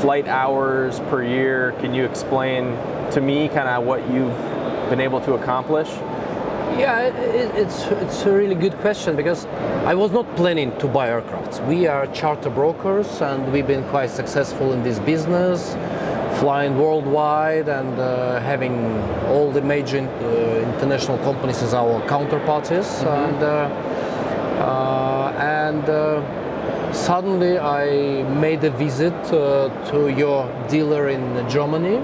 flight 0.00 0.28
hours 0.28 1.00
per 1.10 1.24
year? 1.24 1.72
Can 1.80 1.92
you 1.92 2.04
explain 2.04 2.76
to 3.12 3.20
me 3.20 3.48
kind 3.48 3.68
of 3.68 3.84
what 3.84 4.00
you've 4.10 4.38
been 4.88 5.00
able 5.00 5.20
to 5.22 5.34
accomplish? 5.34 5.88
Yeah, 6.78 7.00
it, 7.00 7.14
it, 7.34 7.54
it's 7.56 7.84
it's 7.86 8.22
a 8.22 8.32
really 8.32 8.54
good 8.54 8.74
question 8.78 9.16
because 9.16 9.44
I 9.84 9.94
was 9.94 10.12
not 10.12 10.24
planning 10.36 10.76
to 10.78 10.86
buy 10.86 11.08
aircrafts. 11.08 11.66
We 11.66 11.88
are 11.88 12.06
charter 12.08 12.48
brokers 12.48 13.20
and 13.20 13.52
we've 13.52 13.66
been 13.66 13.84
quite 13.88 14.10
successful 14.10 14.72
in 14.72 14.82
this 14.82 14.98
business, 15.00 15.74
flying 16.40 16.78
worldwide 16.78 17.68
and 17.68 17.98
uh, 18.00 18.40
having 18.40 18.74
all 19.28 19.50
the 19.52 19.60
major 19.60 19.98
uh, 19.98 20.72
international 20.74 21.18
companies 21.18 21.62
as 21.62 21.74
our 21.74 22.00
counterparties. 22.08 22.88
And 23.06 23.42
uh, 23.42 23.50
uh, 24.60 25.32
and 25.38 25.84
uh, 25.88 26.92
suddenly 26.92 27.58
I 27.58 28.22
made 28.40 28.64
a 28.64 28.70
visit 28.70 29.14
uh, 29.32 29.68
to 29.90 30.08
your 30.08 30.40
dealer 30.68 31.08
in 31.08 31.24
Germany, 31.48 31.96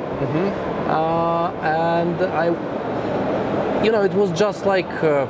uh, 0.88 1.50
and 1.62 2.16
I 2.22 2.46
you 3.86 3.92
know, 3.92 4.02
it 4.02 4.14
was 4.14 4.32
just 4.32 4.66
like 4.66 4.90
a 5.02 5.28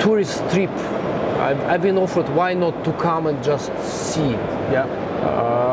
tourist 0.00 0.38
trip. 0.50 0.70
I've, 1.40 1.60
I've 1.62 1.82
been 1.82 1.98
offered 1.98 2.28
why 2.28 2.54
not 2.54 2.84
to 2.84 2.92
come 2.92 3.26
and 3.26 3.42
just 3.42 3.72
see. 3.82 4.30
Yeah. 4.70 4.86
I, 5.24 5.63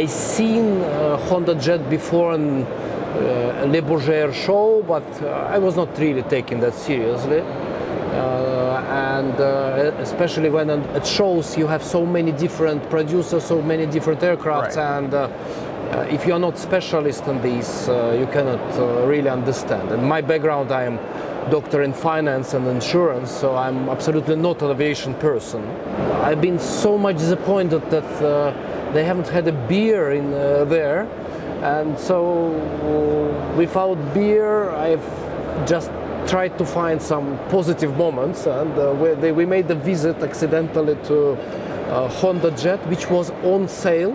I 0.00 0.06
seen 0.06 0.80
uh, 0.80 1.18
Honda 1.28 1.54
Jet 1.54 1.90
before 1.90 2.32
in 2.34 2.62
uh, 2.62 3.66
Le 3.68 3.82
Bourget 3.82 4.32
show, 4.32 4.82
but 4.88 5.04
uh, 5.22 5.54
I 5.54 5.58
was 5.58 5.76
not 5.76 5.98
really 5.98 6.22
taking 6.22 6.58
that 6.60 6.72
seriously. 6.72 7.40
Uh, 7.40 8.82
and 8.88 9.38
uh, 9.38 9.92
especially 9.98 10.48
when 10.48 10.70
at 10.70 11.06
shows 11.06 11.58
you 11.58 11.66
have 11.66 11.82
so 11.82 12.06
many 12.06 12.32
different 12.32 12.88
producers, 12.88 13.44
so 13.44 13.60
many 13.60 13.84
different 13.84 14.20
aircrafts, 14.20 14.76
Right. 14.76 14.96
and 14.96 15.12
if 16.10 16.26
you 16.26 16.32
are 16.32 16.38
not 16.38 16.56
specialist 16.56 17.26
in 17.26 17.42
these, 17.42 17.88
uh, 17.88 18.16
you 18.18 18.26
cannot 18.26 18.64
uh, 18.78 19.06
really 19.06 19.28
understand. 19.28 19.90
And 19.90 20.02
my 20.08 20.22
background, 20.22 20.72
I 20.72 20.84
am 20.84 20.98
doctor 21.50 21.82
in 21.82 21.92
finance 21.92 22.54
and 22.54 22.66
insurance, 22.68 23.30
so 23.30 23.54
I'm 23.54 23.88
absolutely 23.90 24.36
not 24.36 24.62
an 24.62 24.70
aviation 24.70 25.14
person. 25.14 25.62
I've 26.22 26.40
been 26.40 26.58
so 26.58 26.96
much 26.96 27.16
disappointed 27.18 27.82
that 27.90 28.10
uh, 28.22 28.52
they 28.92 29.04
haven't 29.04 29.28
had 29.28 29.46
a 29.48 29.52
beer 29.68 30.12
in 30.12 30.32
uh, 30.32 30.64
there, 30.64 31.02
and 31.62 31.98
so 31.98 32.50
without 33.56 33.96
beer, 34.14 34.70
I've 34.70 35.06
just 35.66 35.90
tried 36.26 36.56
to 36.58 36.64
find 36.64 37.00
some 37.00 37.38
positive 37.48 37.96
moments, 37.96 38.46
and 38.46 38.72
uh, 38.78 38.94
we, 39.00 39.14
they, 39.14 39.32
we 39.32 39.44
made 39.44 39.68
the 39.68 39.74
visit 39.74 40.16
accidentally 40.22 40.96
to 41.04 41.32
uh, 41.90 42.08
Honda 42.08 42.50
Jet, 42.52 42.78
which 42.88 43.10
was 43.10 43.30
on 43.42 43.66
sale, 43.68 44.12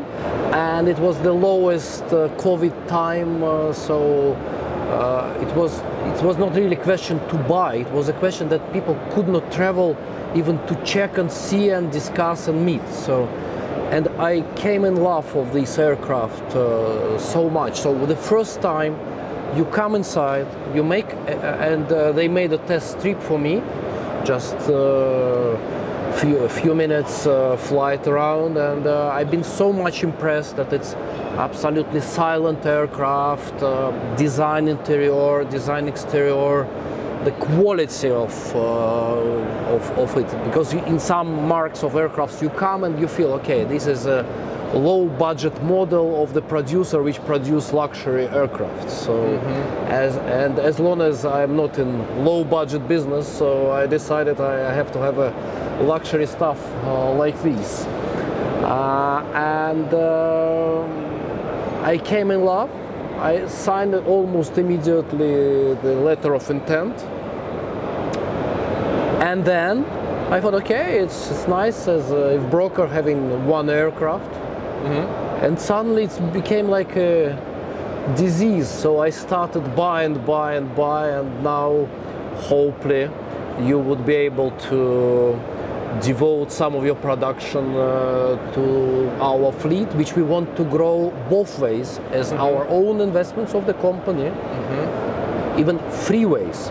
and 0.53 0.87
it 0.87 0.97
was 0.99 1.19
the 1.19 1.33
lowest 1.33 2.03
uh, 2.05 2.29
COVID 2.37 2.87
time, 2.87 3.43
uh, 3.43 3.73
so 3.73 4.33
uh, 4.33 5.37
it 5.41 5.55
was 5.55 5.79
it 6.13 6.23
was 6.23 6.37
not 6.37 6.55
really 6.55 6.75
a 6.75 6.83
question 6.83 7.19
to 7.27 7.35
buy. 7.49 7.75
It 7.77 7.91
was 7.91 8.07
a 8.07 8.13
question 8.13 8.47
that 8.49 8.61
people 8.71 8.95
could 9.11 9.27
not 9.27 9.51
travel 9.51 9.97
even 10.35 10.57
to 10.67 10.75
check 10.85 11.17
and 11.17 11.31
see 11.31 11.69
and 11.71 11.91
discuss 11.91 12.47
and 12.47 12.65
meet. 12.65 12.87
So, 12.89 13.27
and 13.91 14.07
I 14.19 14.41
came 14.55 14.83
in 14.85 14.97
love 14.97 15.35
of 15.35 15.53
this 15.53 15.77
aircraft 15.77 16.55
uh, 16.55 17.17
so 17.17 17.49
much. 17.49 17.79
So 17.79 18.05
the 18.05 18.15
first 18.15 18.61
time 18.61 18.97
you 19.55 19.65
come 19.65 19.95
inside, 19.95 20.47
you 20.75 20.83
make, 20.83 21.05
uh, 21.05 21.63
and 21.69 21.89
uh, 21.91 22.11
they 22.11 22.27
made 22.27 22.51
a 22.51 22.57
test 22.57 22.99
trip 22.99 23.21
for 23.21 23.39
me, 23.39 23.61
just 24.25 24.55
uh, 24.69 25.55
few 26.15 26.37
a 26.39 26.49
few 26.49 26.73
minutes 26.73 27.25
uh, 27.27 27.55
flight 27.57 28.07
around, 28.07 28.57
and 28.57 28.87
I've 28.87 29.29
been 29.29 29.43
so 29.43 29.71
much 29.71 30.03
impressed 30.03 30.55
that 30.55 30.73
it's 30.73 30.93
absolutely 31.37 32.01
silent 32.01 32.65
aircraft, 32.65 33.59
design 34.17 34.67
interior, 34.67 35.43
design 35.43 35.87
exterior, 35.87 36.65
the 37.25 37.31
quality 37.31 38.09
of, 38.09 38.55
uh, 38.55 39.75
of 39.75 39.83
of 39.97 40.17
it. 40.17 40.29
Because 40.45 40.73
you, 40.73 40.79
in 40.85 40.99
some 40.99 41.47
marks 41.47 41.83
of 41.83 41.93
aircrafts, 41.93 42.41
you 42.41 42.49
come 42.49 42.83
and 42.83 42.99
you 42.99 43.07
feel 43.07 43.33
okay, 43.33 43.63
this 43.65 43.87
is 43.87 44.05
a 44.05 44.23
low 44.73 45.07
budget 45.07 45.55
model 45.63 46.21
of 46.21 46.33
the 46.33 46.41
producer 46.41 47.01
which 47.01 47.19
produce 47.25 47.73
luxury 47.73 48.27
aircraft. 48.27 48.89
So 48.89 49.37
as 49.87 50.17
and 50.17 50.59
as 50.59 50.79
long 50.79 51.01
as 51.01 51.25
I'm 51.25 51.55
not 51.55 51.77
in 51.79 51.89
low 52.23 52.43
budget 52.43 52.87
business, 52.87 53.27
so 53.27 53.71
I 53.71 53.87
decided 53.87 54.39
I 54.39 54.69
I 54.69 54.73
have 54.73 54.91
to 54.91 54.99
have 54.99 55.17
a 55.17 55.31
luxury 55.83 56.27
stuff 56.27 56.59
uh, 56.83 57.13
like 57.13 57.41
this. 57.41 57.85
Uh, 58.65 59.23
and 59.33 59.93
uh, 59.93 60.83
I 61.83 61.97
came 61.97 62.31
in 62.31 62.43
love. 62.43 62.69
I 63.19 63.47
signed 63.47 63.95
almost 63.95 64.57
immediately 64.57 65.75
the 65.75 65.95
letter 66.09 66.33
of 66.33 66.49
intent. 66.49 66.95
And 69.25 69.43
then 69.43 69.83
I 70.31 70.39
thought, 70.39 70.53
okay, 70.53 70.99
it's, 70.99 71.31
it's 71.31 71.47
nice 71.47 71.87
as 71.87 72.11
a 72.11 72.35
if 72.35 72.51
broker 72.51 72.85
having 72.85 73.47
one 73.47 73.71
aircraft. 73.71 74.31
Mm-hmm. 74.31 75.45
And 75.45 75.59
suddenly 75.59 76.03
it 76.03 76.33
became 76.33 76.67
like 76.67 76.95
a 76.95 77.33
disease. 78.15 78.69
So 78.69 78.99
I 78.99 79.09
started 79.09 79.75
buy 79.75 80.03
and 80.03 80.23
buy 80.23 80.53
and 80.57 80.75
buy, 80.75 81.09
and 81.09 81.43
now 81.43 81.87
hopefully 82.35 83.09
you 83.63 83.79
would 83.79 84.05
be 84.05 84.13
able 84.13 84.51
to 84.69 85.39
devote 86.01 86.51
some 86.51 86.75
of 86.75 86.85
your 86.85 86.95
production 86.95 87.75
uh, 87.75 88.53
to 88.53 89.09
our 89.19 89.51
fleet, 89.51 89.87
which 89.95 90.15
we 90.15 90.21
want 90.21 90.55
to 90.55 90.63
grow 90.65 91.11
both 91.29 91.57
ways 91.57 91.99
as 92.11 92.31
mm-hmm. 92.31 92.41
our 92.41 92.67
own 92.67 93.01
investments 93.01 93.55
of 93.55 93.65
the 93.65 93.73
company, 93.73 94.29
mm-hmm. 94.29 95.59
even 95.59 95.79
three 96.05 96.25
ways. 96.25 96.69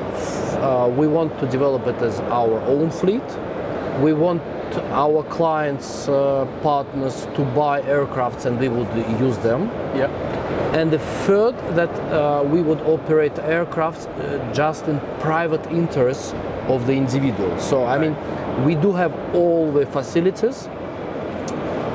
Uh, 0.55 0.88
we 0.88 1.07
want 1.07 1.38
to 1.40 1.47
develop 1.47 1.87
it 1.87 2.01
as 2.03 2.21
our 2.21 2.61
own 2.62 2.90
fleet. 2.90 3.23
We 4.01 4.12
want 4.12 4.43
our 4.90 5.23
clients, 5.25 6.09
uh, 6.09 6.47
partners 6.62 7.27
to 7.37 7.45
buy 7.55 7.83
aircrafts 7.83 8.45
and 8.47 8.59
we 8.59 8.69
would 8.69 8.93
use 9.21 9.38
them. 9.38 9.71
Yep. 9.95 10.11
And 10.75 10.90
the 10.90 10.99
third, 10.99 11.55
that 11.77 11.90
uh, 11.90 12.43
we 12.43 12.61
would 12.61 12.81
operate 12.81 13.35
aircrafts 13.35 14.09
uh, 14.09 14.53
just 14.53 14.88
in 14.88 14.99
private 15.21 15.64
interest 15.71 16.35
of 16.67 16.87
the 16.87 16.95
individual. 16.95 17.57
So, 17.61 17.85
I 17.85 17.99
mean, 17.99 18.17
we 18.64 18.75
do 18.75 18.93
have 18.93 19.12
all 19.35 19.71
the 19.71 19.87
facilities 19.87 20.69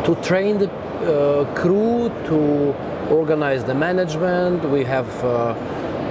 to 0.06 0.16
train 0.24 0.60
the 0.60 0.70
uh, 0.70 1.54
crew, 1.56 2.10
to 2.26 2.74
organize 3.10 3.64
the 3.66 3.76
management. 3.76 4.64
We 4.70 4.84
have, 4.86 5.10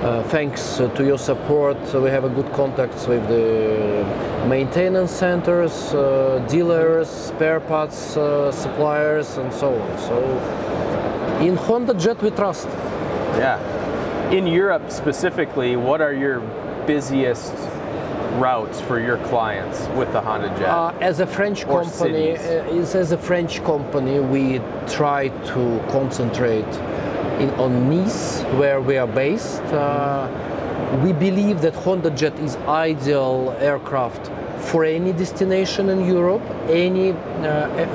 uh, 0.03 0.07
uh, 0.07 0.23
thanks 0.25 0.77
to 0.77 1.05
your 1.05 1.19
support, 1.19 1.77
uh, 1.95 2.01
we 2.01 2.11
have 2.11 2.25
a 2.25 2.29
good 2.29 2.51
contacts 2.53 3.07
with 3.07 3.27
the 3.29 4.05
maintenance 4.49 5.11
centers, 5.11 5.95
uh, 5.95 6.45
dealers, 6.49 7.09
spare 7.09 7.61
parts 7.61 8.17
uh, 8.17 8.53
suppliers, 8.53 9.37
and 9.39 9.53
so 9.53 9.75
on. 9.75 9.99
So, 9.99 11.39
in 11.41 11.57
Honda 11.57 11.95
Jet, 11.95 12.23
we 12.23 12.31
trust. 12.31 12.69
Yeah. 13.37 13.59
In 14.31 14.47
Europe 14.47 14.91
specifically, 14.91 15.77
what 15.77 16.01
are 16.01 16.13
your 16.13 16.41
busiest 16.87 17.55
routes 18.39 18.81
for 18.81 19.01
your 19.01 19.19
clients 19.29 19.89
with 19.97 20.13
the 20.13 20.21
Honda 20.21 20.49
Jet? 20.59 20.69
Uh, 20.69 20.95
as 21.01 21.21
a 21.21 21.27
French 21.27 21.65
company, 21.65 22.37
uh, 22.37 22.93
as 22.95 23.13
a 23.13 23.19
French 23.19 23.63
company, 23.65 24.21
we 24.21 24.61
try 24.87 25.29
to 25.29 25.85
concentrate 25.91 26.67
in, 27.41 27.51
on 27.51 27.89
Nice, 27.91 28.43
where 28.59 28.81
we 28.81 28.97
are 28.97 29.07
based. 29.07 29.63
Uh, 29.73 30.29
we 31.05 31.13
believe 31.13 31.61
that 31.61 31.75
Honda 31.75 32.11
Jet 32.11 32.39
is 32.39 32.57
ideal 32.67 33.55
aircraft 33.59 34.31
for 34.71 34.85
any 34.85 35.13
destination 35.13 35.89
in 35.89 36.05
Europe. 36.07 36.43
Any 36.69 37.13
uh, 37.13 37.17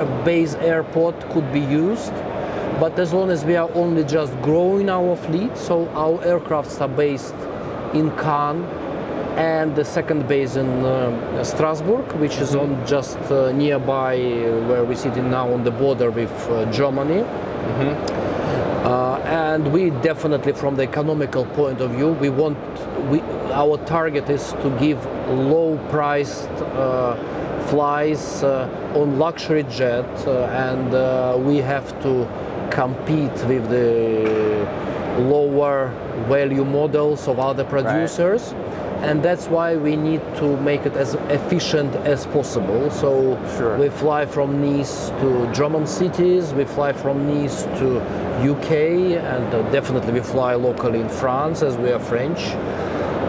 a- 0.02 0.22
base 0.24 0.54
airport 0.56 1.18
could 1.30 1.52
be 1.52 1.60
used. 1.60 2.12
But 2.80 2.98
as 2.98 3.12
long 3.12 3.30
as 3.30 3.44
we 3.44 3.56
are 3.56 3.70
only 3.74 4.04
just 4.04 4.32
growing 4.42 4.88
our 4.88 5.16
fleet, 5.16 5.56
so 5.56 5.88
our 5.90 6.18
aircrafts 6.24 6.80
are 6.80 6.88
based 6.88 7.34
in 7.94 8.10
Cannes 8.16 8.64
and 9.36 9.74
the 9.74 9.84
second 9.84 10.28
base 10.28 10.56
in 10.56 10.68
uh, 10.84 11.42
Strasbourg, 11.42 12.04
which 12.20 12.36
is 12.38 12.54
on 12.54 12.84
just 12.86 13.18
uh, 13.30 13.50
nearby 13.52 14.16
uh, 14.16 14.68
where 14.68 14.84
we're 14.84 14.94
sitting 14.96 15.30
now 15.30 15.52
on 15.52 15.64
the 15.64 15.70
border 15.70 16.10
with 16.10 16.30
uh, 16.50 16.70
Germany. 16.70 17.20
Uh, 17.20 18.23
and 19.34 19.72
we 19.72 19.90
definitely, 19.90 20.52
from 20.52 20.76
the 20.76 20.84
economical 20.84 21.44
point 21.44 21.80
of 21.80 21.90
view, 21.90 22.10
we 22.12 22.30
want 22.30 22.56
we 23.10 23.20
our 23.62 23.76
target 23.84 24.30
is 24.30 24.52
to 24.62 24.70
give 24.78 25.04
low-priced 25.28 26.48
uh, 26.48 27.16
flies 27.66 28.44
uh, 28.44 28.68
on 28.94 29.18
luxury 29.18 29.64
jet, 29.64 30.08
uh, 30.28 30.68
and 30.68 30.94
uh, 30.94 31.36
we 31.36 31.56
have 31.56 31.88
to 32.02 32.12
compete 32.70 33.36
with 33.50 33.68
the 33.70 34.66
lower 35.18 35.88
value 36.28 36.64
models 36.64 37.26
of 37.26 37.40
other 37.40 37.64
producers 37.64 38.54
and 39.04 39.22
that's 39.22 39.46
why 39.48 39.76
we 39.76 39.96
need 39.96 40.22
to 40.36 40.56
make 40.70 40.86
it 40.86 40.96
as 40.96 41.14
efficient 41.28 41.94
as 42.14 42.26
possible. 42.26 42.90
So 42.90 43.38
Sure. 43.56 43.76
we 43.76 43.88
fly 43.90 44.24
from 44.26 44.48
Nice 44.60 45.10
to 45.20 45.28
German 45.52 45.86
cities, 45.86 46.54
we 46.54 46.64
fly 46.64 46.92
from 46.92 47.16
Nice 47.34 47.64
to 47.78 47.86
UK, 48.52 48.70
and 49.32 49.46
uh, 49.54 49.62
definitely 49.70 50.12
we 50.14 50.20
fly 50.20 50.54
locally 50.54 51.00
in 51.00 51.08
France 51.08 51.62
as 51.62 51.76
we 51.76 51.90
are 51.92 52.00
French. 52.00 52.40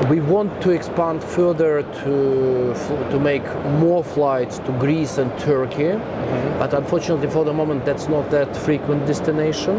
We 0.10 0.20
want 0.22 0.52
to 0.62 0.70
expand 0.72 1.24
further 1.24 1.82
to 2.04 2.16
to 3.12 3.18
make 3.20 3.46
more 3.86 4.04
flights 4.04 4.60
to 4.66 4.72
Greece 4.86 5.18
and 5.22 5.30
Turkey, 5.40 5.92
but 6.62 6.74
unfortunately 6.74 7.30
for 7.36 7.44
the 7.50 7.54
moment 7.54 7.86
that's 7.86 8.08
not 8.16 8.30
that 8.32 8.50
frequent 8.68 9.02
destination. 9.08 9.76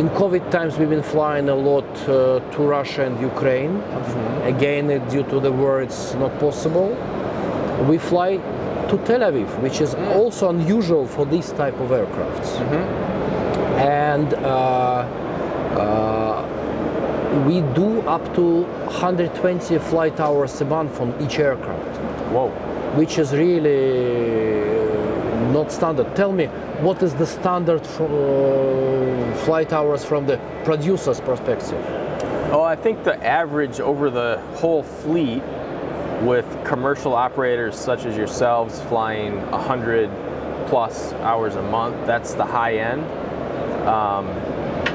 In 0.00 0.08
COVID 0.10 0.50
times, 0.50 0.78
we've 0.78 0.88
been 0.88 1.02
flying 1.02 1.48
a 1.50 1.54
lot 1.54 1.84
uh, 2.08 2.40
to 2.52 2.58
Russia 2.62 3.02
and 3.04 3.20
Ukraine. 3.20 3.74
Again, 4.42 4.86
due 5.08 5.22
to 5.24 5.40
the 5.40 5.52
war, 5.52 5.82
it's 5.82 6.14
not 6.14 6.38
possible. 6.38 6.96
We 7.88 7.98
fly 7.98 8.36
to 8.88 8.98
Tel 9.04 9.20
Aviv, 9.20 9.60
which 9.62 9.80
is 9.80 9.94
also 9.94 10.50
unusual 10.50 11.06
for 11.06 11.24
this 11.24 11.52
type 11.52 11.78
of 11.80 11.90
aircrafts. 11.90 12.60
And 13.78 14.34
uh, 14.34 15.06
uh, 15.78 17.44
we 17.46 17.60
do 17.74 18.00
up 18.02 18.34
to 18.34 18.62
120 18.62 19.78
flight 19.78 20.18
hours 20.18 20.60
a 20.60 20.64
month 20.64 21.00
on 21.00 21.14
each 21.22 21.38
aircraft 21.38 21.96
Whoa. 22.32 22.48
which 22.96 23.18
is 23.18 23.32
really 23.32 24.62
uh, 24.62 25.52
not 25.52 25.70
standard. 25.70 26.14
Tell 26.16 26.32
me, 26.32 26.46
what 26.80 27.02
is 27.02 27.14
the 27.14 27.26
standard 27.26 27.86
for, 27.86 28.08
uh, 28.08 29.34
flight 29.44 29.72
hours 29.72 30.04
from 30.04 30.26
the 30.26 30.38
producer's 30.64 31.20
perspective? 31.20 32.09
Oh, 32.52 32.62
I 32.62 32.74
think 32.74 33.04
the 33.04 33.24
average 33.24 33.78
over 33.78 34.10
the 34.10 34.42
whole 34.56 34.82
fleet 34.82 35.40
with 36.22 36.64
commercial 36.64 37.14
operators 37.14 37.78
such 37.78 38.04
as 38.04 38.16
yourselves 38.16 38.80
flying 38.82 39.40
100 39.52 40.10
plus 40.66 41.12
hours 41.12 41.54
a 41.54 41.62
month, 41.62 42.04
that's 42.06 42.34
the 42.34 42.44
high 42.44 42.74
end. 42.74 43.04
Um, 43.86 44.26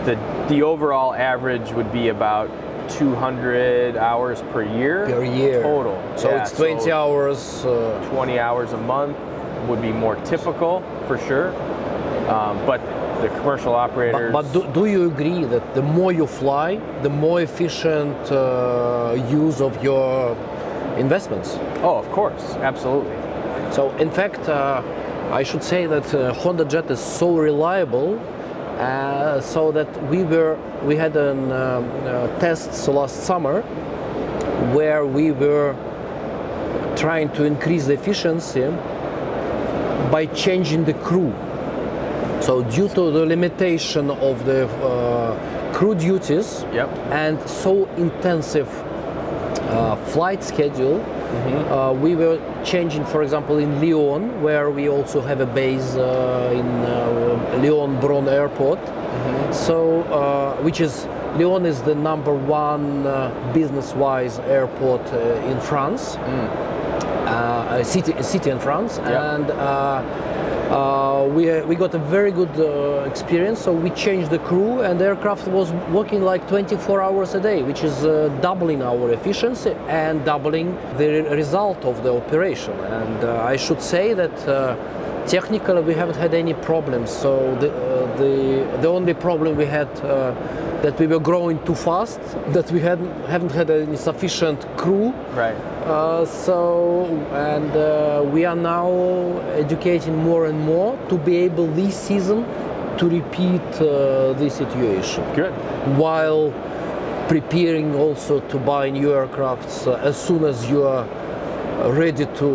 the, 0.04 0.16
the 0.50 0.64
overall 0.64 1.14
average 1.14 1.72
would 1.72 1.94
be 1.94 2.10
about 2.10 2.50
200 2.90 3.96
hours 3.96 4.42
per 4.52 4.64
year. 4.64 5.06
Per 5.06 5.24
year. 5.24 5.64
Total. 5.64 6.18
So 6.18 6.32
Yeah, 6.32 6.42
it's 6.42 6.52
20 6.52 6.82
so 6.82 6.92
hours. 6.92 7.66
Uh, 7.66 8.10
20 8.12 8.38
hours 8.38 8.74
a 8.74 8.78
month 8.78 9.18
would 9.70 9.82
be 9.82 9.94
more 9.94 10.18
typical 10.26 10.82
for 11.08 11.18
sure. 11.18 11.56
Um, 12.30 12.64
but 12.66 12.82
the 13.22 13.30
commercial 13.40 13.74
but 13.74 13.92
operators. 13.92 14.32
but 14.32 14.52
do, 14.52 14.68
do 14.74 14.86
you 14.86 15.08
agree 15.08 15.44
that 15.46 15.76
the 15.76 15.82
more 15.82 16.12
you 16.12 16.28
fly, 16.28 16.78
the 17.02 17.10
more 17.10 17.42
efficient 17.42 18.16
uh, 18.32 19.16
use 19.30 19.62
of 19.62 19.84
your 19.84 20.36
investments? 20.98 21.58
oh, 21.84 21.98
of 21.98 22.10
course, 22.12 22.56
absolutely. 22.62 23.16
So, 23.72 23.92
in 23.98 24.12
fact, 24.12 24.48
uh, 24.48 24.82
I 25.32 25.44
should 25.44 25.64
say 25.64 25.86
that 25.88 26.14
uh, 26.14 26.34
Honda 26.34 26.66
Jet 26.66 26.90
is 26.92 27.00
so 27.00 27.38
reliable, 27.38 28.20
uh, 28.80 29.42
so 29.42 29.72
that 29.72 29.90
we 30.10 30.24
were 30.24 30.58
we 30.84 30.96
had 30.96 31.16
an 31.16 31.52
um, 31.52 31.90
uh, 32.06 32.28
tests 32.40 32.88
last 32.88 33.24
summer 33.24 33.62
where 34.74 35.06
we 35.06 35.32
were 35.32 35.76
trying 36.96 37.30
to 37.30 37.44
increase 37.44 37.86
the 37.86 37.94
efficiency 37.94 38.66
by 40.12 40.26
changing 40.34 40.86
the 40.86 40.94
crew. 40.94 41.34
So, 42.46 42.62
due 42.62 42.88
to 42.90 43.10
the 43.10 43.26
limitation 43.26 44.12
of 44.12 44.46
the 44.46 44.68
uh, 44.68 45.74
crew 45.74 45.96
duties 45.96 46.64
Yep. 46.72 46.90
and 47.10 47.42
so 47.50 47.88
intensive 47.98 48.70
uh, 48.70 49.96
flight 50.14 50.44
schedule, 50.44 51.02
uh, 51.72 51.92
we 51.92 52.16
were 52.16 52.38
changing, 52.64 53.04
for 53.06 53.24
example, 53.24 53.58
in 53.58 53.82
Lyon, 53.82 54.44
where 54.44 54.70
we 54.70 54.90
also 54.90 55.22
have 55.22 55.42
a 55.42 55.48
base 55.48 55.96
uh, 55.96 56.54
in 56.54 56.68
uh, 56.68 57.58
Lyon 57.64 58.00
Bron 58.00 58.30
Airport. 58.30 58.80
So, 59.52 60.04
uh, 60.04 60.56
which 60.62 60.82
is 60.82 61.08
Lyon 61.38 61.66
is 61.66 61.82
the 61.82 61.96
number 61.96 62.34
one 62.36 63.08
uh, 63.08 63.32
business-wise 63.56 64.38
airport 64.42 65.02
uh, 65.14 65.50
in 65.52 65.60
France, 65.62 66.16
uh, 66.16 67.80
a 67.80 67.84
city, 67.84 68.12
a 68.12 68.24
city 68.24 68.52
in 68.52 68.60
France, 68.60 69.00
and 69.00 69.50
uh, 70.70 70.96
Uh, 71.26 71.28
we, 71.30 71.62
we 71.62 71.76
got 71.76 71.96
a 71.96 72.00
very 72.00 72.32
good 72.32 72.56
uh, 72.60 73.10
experience, 73.10 73.60
so 73.60 73.72
we 73.74 73.90
changed 73.92 74.30
the 74.30 74.38
crew, 74.40 74.82
and 74.82 75.00
the 75.00 75.06
aircraft 75.06 75.48
was 75.48 75.72
working 75.92 76.22
like 76.22 76.48
24 76.48 77.02
hours 77.02 77.34
a 77.34 77.40
day, 77.40 77.64
which 77.64 77.84
is 77.84 78.06
uh, 78.06 78.30
doubling 78.42 78.84
our 78.84 79.12
efficiency 79.12 79.72
and 79.88 80.24
doubling 80.24 80.78
the 80.98 81.24
result 81.32 81.84
of 81.86 82.04
the 82.04 82.14
operation. 82.14 82.74
And 82.74 83.24
uh, 83.24 83.44
I 83.44 83.56
should 83.56 83.82
say 83.82 84.14
that 84.14 84.78
technically 85.26 85.82
we 85.82 85.96
haven't 85.96 86.18
had 86.18 86.34
any 86.36 86.54
problems. 86.54 87.10
So 87.10 87.56
the 87.56 87.70
the 88.22 88.78
the 88.82 88.88
only 88.88 89.14
problem 89.14 89.56
we 89.58 89.66
had 89.66 89.90
that 90.86 91.00
we 91.00 91.08
were 91.08 91.20
growing 91.20 91.58
too 91.66 91.74
fast, 91.74 92.20
that 92.54 92.72
we 92.72 92.80
hadn't 92.80 93.12
haven't 93.26 93.52
had 93.52 93.72
any 93.72 93.98
sufficient 93.98 94.60
crew. 94.78 95.10
Right. 95.34 95.58
Uh, 95.84 96.26
so 96.26 97.06
and 97.50 97.72
uh, 97.76 98.24
we 98.34 98.46
are 98.46 98.56
now 98.56 98.90
educating 99.64 100.16
more 100.16 100.46
and 100.46 100.60
more 100.60 100.92
to 101.10 101.18
be 101.18 101.38
able 101.38 101.66
this 101.74 101.96
season 102.08 102.46
to 103.00 103.10
repeat 103.10 103.68
uh, 103.82 104.34
this 104.34 104.54
situation 104.56 105.24
Good. 105.34 105.54
while 105.98 106.54
preparing 107.28 107.96
also 107.96 108.40
to 108.52 108.58
buy 108.60 108.92
new 108.92 109.10
aircrafts 109.10 109.88
uh, 109.88 110.10
as 110.10 110.16
soon 110.16 110.44
as 110.46 110.70
you 110.70 110.84
are 110.84 111.06
ready 112.04 112.28
to 112.42 112.50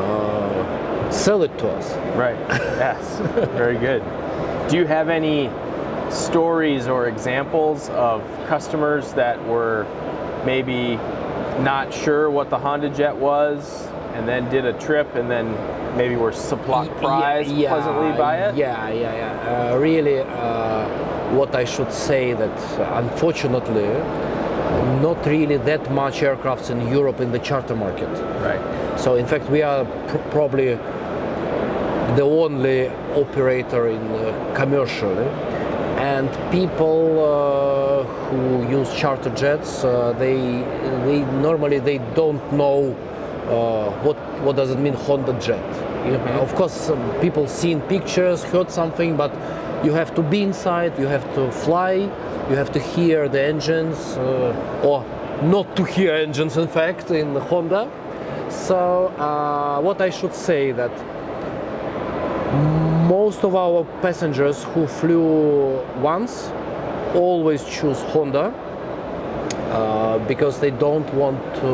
uh, 0.00 1.10
sell 1.10 1.42
it 1.42 1.54
to 1.58 1.68
us. 1.68 1.86
Right. 2.16 2.40
Yes. 2.82 3.20
Very 3.62 3.78
good. 3.78 4.02
Do 4.68 4.76
you 4.76 4.86
have 4.86 5.08
any 5.08 5.50
stories 6.12 6.86
or 6.86 7.08
examples 7.08 7.88
of 7.90 8.22
customers 8.46 9.12
that 9.14 9.42
were 9.46 9.86
maybe 10.44 10.96
not 11.62 11.92
sure 11.92 12.30
what 12.30 12.50
the 12.50 12.58
Honda 12.58 12.90
Jet 12.90 13.16
was 13.16 13.86
and 14.14 14.28
then 14.28 14.48
did 14.50 14.64
a 14.64 14.72
trip 14.74 15.14
and 15.14 15.30
then 15.30 15.46
maybe 15.96 16.16
were 16.16 16.32
surprised 16.32 17.50
Yeah, 17.50 17.70
pleasantly 17.70 18.18
by 18.18 18.36
it? 18.48 18.56
Yeah, 18.56 18.88
yeah, 18.88 19.14
yeah. 19.14 19.72
Uh, 19.72 19.78
really, 19.78 20.20
uh, 20.20 20.86
what 21.34 21.54
I 21.54 21.64
should 21.64 21.92
say 21.92 22.34
that 22.34 22.58
uh, 22.78 23.00
unfortunately, 23.02 23.88
not 25.00 25.24
really 25.26 25.56
that 25.58 25.90
much 25.90 26.20
aircrafts 26.20 26.70
in 26.70 26.88
Europe 26.88 27.20
in 27.20 27.32
the 27.32 27.38
charter 27.38 27.74
market. 27.74 28.08
Right. 28.42 29.00
So 29.00 29.14
in 29.16 29.26
fact, 29.26 29.48
we 29.50 29.62
are 29.62 29.84
pr- 29.84 30.18
probably 30.30 30.74
the 32.16 32.22
only 32.22 32.88
operator 33.16 33.88
in 33.88 34.02
uh, 34.14 34.54
commercially. 34.54 35.26
And 36.02 36.28
people 36.50 37.00
uh, 37.22 38.04
who 38.28 38.68
use 38.68 38.92
charter 38.92 39.30
jets, 39.30 39.84
uh, 39.84 40.12
they 40.18 40.36
they 41.06 41.20
normally 41.40 41.78
they 41.78 41.98
don't 42.14 42.42
know 42.52 42.96
uh, 43.46 43.90
what 44.02 44.16
what 44.42 44.56
does 44.56 44.70
it 44.70 44.80
mean 44.80 44.94
Honda 44.94 45.32
jet. 45.38 45.62
You 46.04 46.18
know, 46.18 46.40
Of 46.42 46.56
course, 46.56 46.90
people 47.20 47.46
seen 47.46 47.80
pictures, 47.82 48.42
heard 48.42 48.68
something, 48.68 49.16
but 49.16 49.30
you 49.84 49.92
have 49.92 50.12
to 50.16 50.22
be 50.22 50.42
inside, 50.42 50.98
you 50.98 51.06
have 51.06 51.24
to 51.36 51.52
fly, 51.52 51.92
you 52.50 52.56
have 52.56 52.72
to 52.72 52.80
hear 52.80 53.28
the 53.28 53.40
engines, 53.40 54.16
uh, 54.16 54.82
or 54.88 55.04
not 55.42 55.76
to 55.76 55.84
hear 55.84 56.12
engines. 56.14 56.56
In 56.56 56.66
fact, 56.66 57.12
in 57.12 57.36
Honda. 57.36 57.88
So 58.50 59.06
uh, 59.18 59.80
what 59.80 60.00
I 60.00 60.10
should 60.10 60.34
say 60.34 60.72
that 60.72 60.90
most 63.12 63.44
of 63.44 63.54
our 63.54 63.84
passengers 64.00 64.58
who 64.72 64.86
flew 64.86 65.26
once 66.00 66.34
always 67.14 67.62
choose 67.76 68.00
Honda 68.12 68.46
uh, 68.48 70.18
because 70.32 70.54
they 70.64 70.72
don't 70.86 71.08
want 71.22 71.40
to 71.62 71.72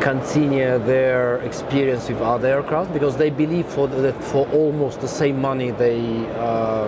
continue 0.00 0.78
their 0.92 1.36
experience 1.50 2.08
with 2.08 2.20
other 2.34 2.48
aircraft 2.56 2.90
because 2.92 3.14
they 3.22 3.30
believe 3.44 3.66
for 3.66 3.86
the, 3.86 3.98
that 4.06 4.18
for 4.32 4.44
almost 4.62 4.96
the 5.00 5.12
same 5.22 5.38
money 5.50 5.70
they 5.84 6.00
uh, 6.48 6.86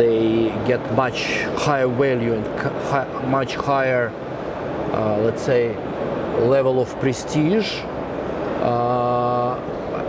they 0.00 0.48
get 0.70 0.82
much 1.04 1.18
higher 1.66 1.90
value 2.04 2.32
and 2.38 2.44
hi- 2.90 3.10
much 3.38 3.52
higher 3.54 4.06
uh, 4.92 5.18
let's 5.26 5.42
say 5.50 5.62
level 6.54 6.76
of 6.84 6.88
prestige. 7.00 7.70
Uh, 8.62 9.23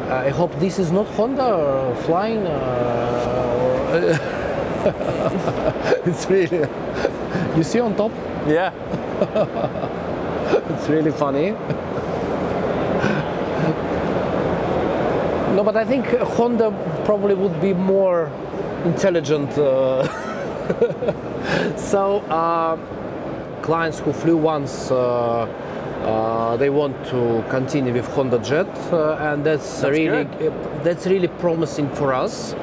I 0.09 0.29
hope 0.29 0.53
this 0.59 0.77
is 0.77 0.91
not 0.91 1.07
Honda 1.07 1.95
flying. 2.05 2.45
Uh, 2.45 4.17
it's 6.05 6.29
really. 6.29 6.67
You 7.57 7.63
see 7.63 7.79
on 7.79 7.95
top? 7.95 8.11
Yeah. 8.47 8.71
It's 10.69 10.87
really 10.87 11.11
funny. 11.11 11.51
No, 15.55 15.63
but 15.63 15.75
I 15.75 15.85
think 15.85 16.05
Honda 16.37 16.71
probably 17.03 17.33
would 17.33 17.59
be 17.59 17.73
more 17.73 18.29
intelligent. 18.83 19.57
Uh, 19.57 20.05
so, 21.77 22.17
uh, 22.29 22.77
clients 23.63 23.99
who 23.99 24.13
flew 24.13 24.37
once. 24.37 24.91
Uh, 24.91 25.47
uh, 26.05 26.55
they 26.57 26.69
want 26.69 26.95
to 27.07 27.43
continue 27.49 27.91
with 27.91 28.07
Honda 28.13 28.39
Jet, 28.39 28.67
uh, 28.93 29.15
and 29.19 29.43
that's, 29.43 29.83
really 29.83 30.25
good. 30.25 30.53
that's 30.83 31.07
really 31.07 31.27
promising 31.27 31.89
for 31.95 32.13
us. 32.13 32.53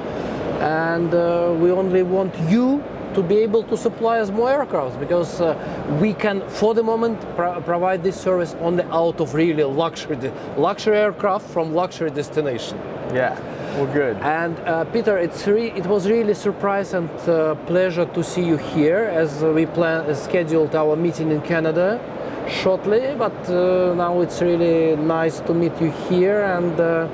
And 0.61 1.13
uh, 1.13 1.55
we 1.59 1.73
only 1.73 2.05
want 2.05 2.33
you 2.49 2.83
to 3.15 3.23
be 3.23 3.39
able 3.39 3.63
to 3.65 3.77
supply 3.77 4.21
us 4.21 4.31
more 4.31 4.49
aircraft 4.49 4.99
because 4.99 5.41
uh, 5.41 5.55
we 6.01 6.15
can, 6.15 6.41
for 6.49 6.73
the 6.73 6.83
moment, 6.83 7.21
pro- 7.37 7.61
provide 7.61 8.03
this 8.03 8.19
service 8.19 8.55
only 8.61 8.85
out 8.85 9.21
of 9.21 9.35
really 9.35 9.65
luxury 9.65 10.17
luxury 10.57 10.97
aircraft 10.97 11.47
from 11.51 11.75
luxury 11.75 12.11
destination. 12.11 12.79
Yeah. 13.13 13.39
Well, 13.77 13.93
good. 13.93 14.17
And 14.19 14.57
uh, 14.61 14.85
Peter, 14.85 15.19
it's 15.19 15.47
re- 15.47 15.73
it 15.73 15.87
was 15.87 16.09
really 16.09 16.35
surprise 16.35 16.95
and 16.95 17.11
uh, 17.29 17.55
pleasure 17.67 18.07
to 18.07 18.23
see 18.23 18.45
you 18.45 18.57
here 18.57 19.11
as 19.13 19.43
we 19.43 19.67
plan 19.67 20.03
uh, 20.09 20.15
scheduled 20.15 20.75
our 20.75 20.95
meeting 20.97 21.31
in 21.31 21.41
Canada 21.43 22.01
shortly. 22.49 23.15
But 23.17 23.37
uh, 23.49 23.95
now 23.95 24.21
it's 24.21 24.41
really 24.41 24.97
nice 24.97 25.41
to 25.41 25.55
meet 25.55 25.73
you 25.81 25.91
here 26.09 26.43
and 26.43 26.79
uh, 26.81 27.09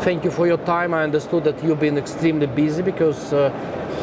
thank 0.00 0.24
you 0.24 0.30
for 0.30 0.46
your 0.46 0.58
time. 0.58 0.94
I 0.94 1.02
understood 1.02 1.44
that 1.44 1.62
you've 1.64 1.80
been 1.80 1.98
extremely 1.98 2.46
busy 2.46 2.82
because 2.82 3.32
uh, 3.32 3.50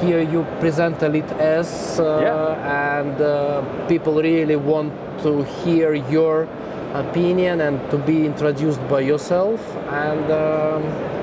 here 0.01 0.21
you 0.21 0.45
present 0.59 1.01
Elite 1.03 1.31
S 1.39 1.99
uh, 1.99 2.19
Yeah. 2.21 2.99
and 2.99 3.21
uh, 3.21 3.61
people 3.87 4.21
really 4.21 4.55
want 4.55 4.93
to 5.23 5.43
hear 5.63 5.93
your 5.93 6.47
opinion 6.93 7.61
and 7.61 7.79
to 7.91 7.97
be 7.97 8.25
introduced 8.25 8.81
by 8.89 9.01
yourself 9.01 9.59
and. 9.89 10.31
Um, 10.31 11.20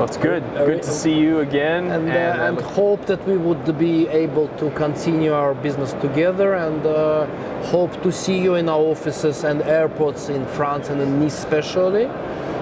That's 0.00 0.16
good. 0.16 0.42
Uh, 0.42 0.64
Good 0.64 0.82
to 0.82 0.90
see 0.90 1.12
you 1.12 1.40
again. 1.40 1.90
and, 1.90 2.08
uh, 2.08 2.46
and 2.46 2.58
hope 2.58 3.04
that 3.04 3.22
we 3.28 3.36
would 3.36 3.78
be 3.78 4.08
able 4.08 4.48
to 4.56 4.70
continue 4.70 5.34
our 5.34 5.52
business 5.52 5.92
together 6.00 6.54
and 6.54 6.86
uh, 6.86 7.26
hope 7.66 8.02
to 8.02 8.10
see 8.10 8.38
you 8.38 8.54
in 8.54 8.70
our 8.70 8.80
offices 8.80 9.44
and 9.44 9.60
airports 9.60 10.30
in 10.30 10.46
France 10.46 10.88
and 10.88 11.02
in 11.02 11.20
Nice 11.20 11.36
especially. 11.36 12.08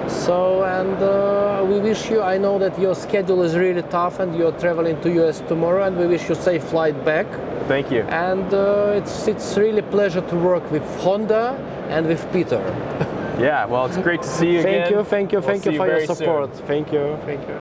So 0.09 0.64
and 0.64 1.01
uh, 1.01 1.64
we 1.64 1.79
wish 1.79 2.11
you. 2.11 2.22
I 2.22 2.38
know 2.38 2.59
that 2.59 2.77
your 2.77 2.96
schedule 2.96 3.44
is 3.44 3.57
really 3.57 3.83
tough 3.83 4.18
and 4.18 4.37
you're 4.37 4.59
traveling 4.59 5.01
to 5.03 5.09
US 5.22 5.38
tomorrow, 5.46 5.85
and 5.85 5.96
we 5.96 6.09
wish 6.09 6.29
you 6.29 6.35
safe 6.35 6.64
flight 6.64 7.05
back. 7.05 7.27
Thank 7.68 7.92
you. 7.92 8.03
And 8.29 8.53
uh, 8.53 8.98
it's 8.98 9.29
it's 9.29 9.57
really 9.57 9.83
pleasure 9.83 10.22
to 10.22 10.37
work 10.37 10.68
with 10.72 10.83
Honda 11.05 11.55
and 11.88 12.09
with 12.09 12.27
Peter. 12.33 12.62
Yeah. 13.38 13.64
Well, 13.66 13.87
it's 13.87 13.96
great 13.98 14.22
to 14.22 14.29
see 14.29 14.53
you 14.53 14.61
again. 14.61 14.83
Thank 14.83 14.90
you, 14.90 15.05
thank 15.05 15.33
you, 15.33 15.38
We'll 15.38 15.48
thank 15.48 15.64
you 15.64 15.72
for 15.72 15.87
your 15.87 15.94
very 15.96 16.07
soon. 16.07 16.16
support. 16.16 16.55
Thank 16.66 16.92
you, 16.92 17.18
thank 17.24 17.46
you. 17.48 17.55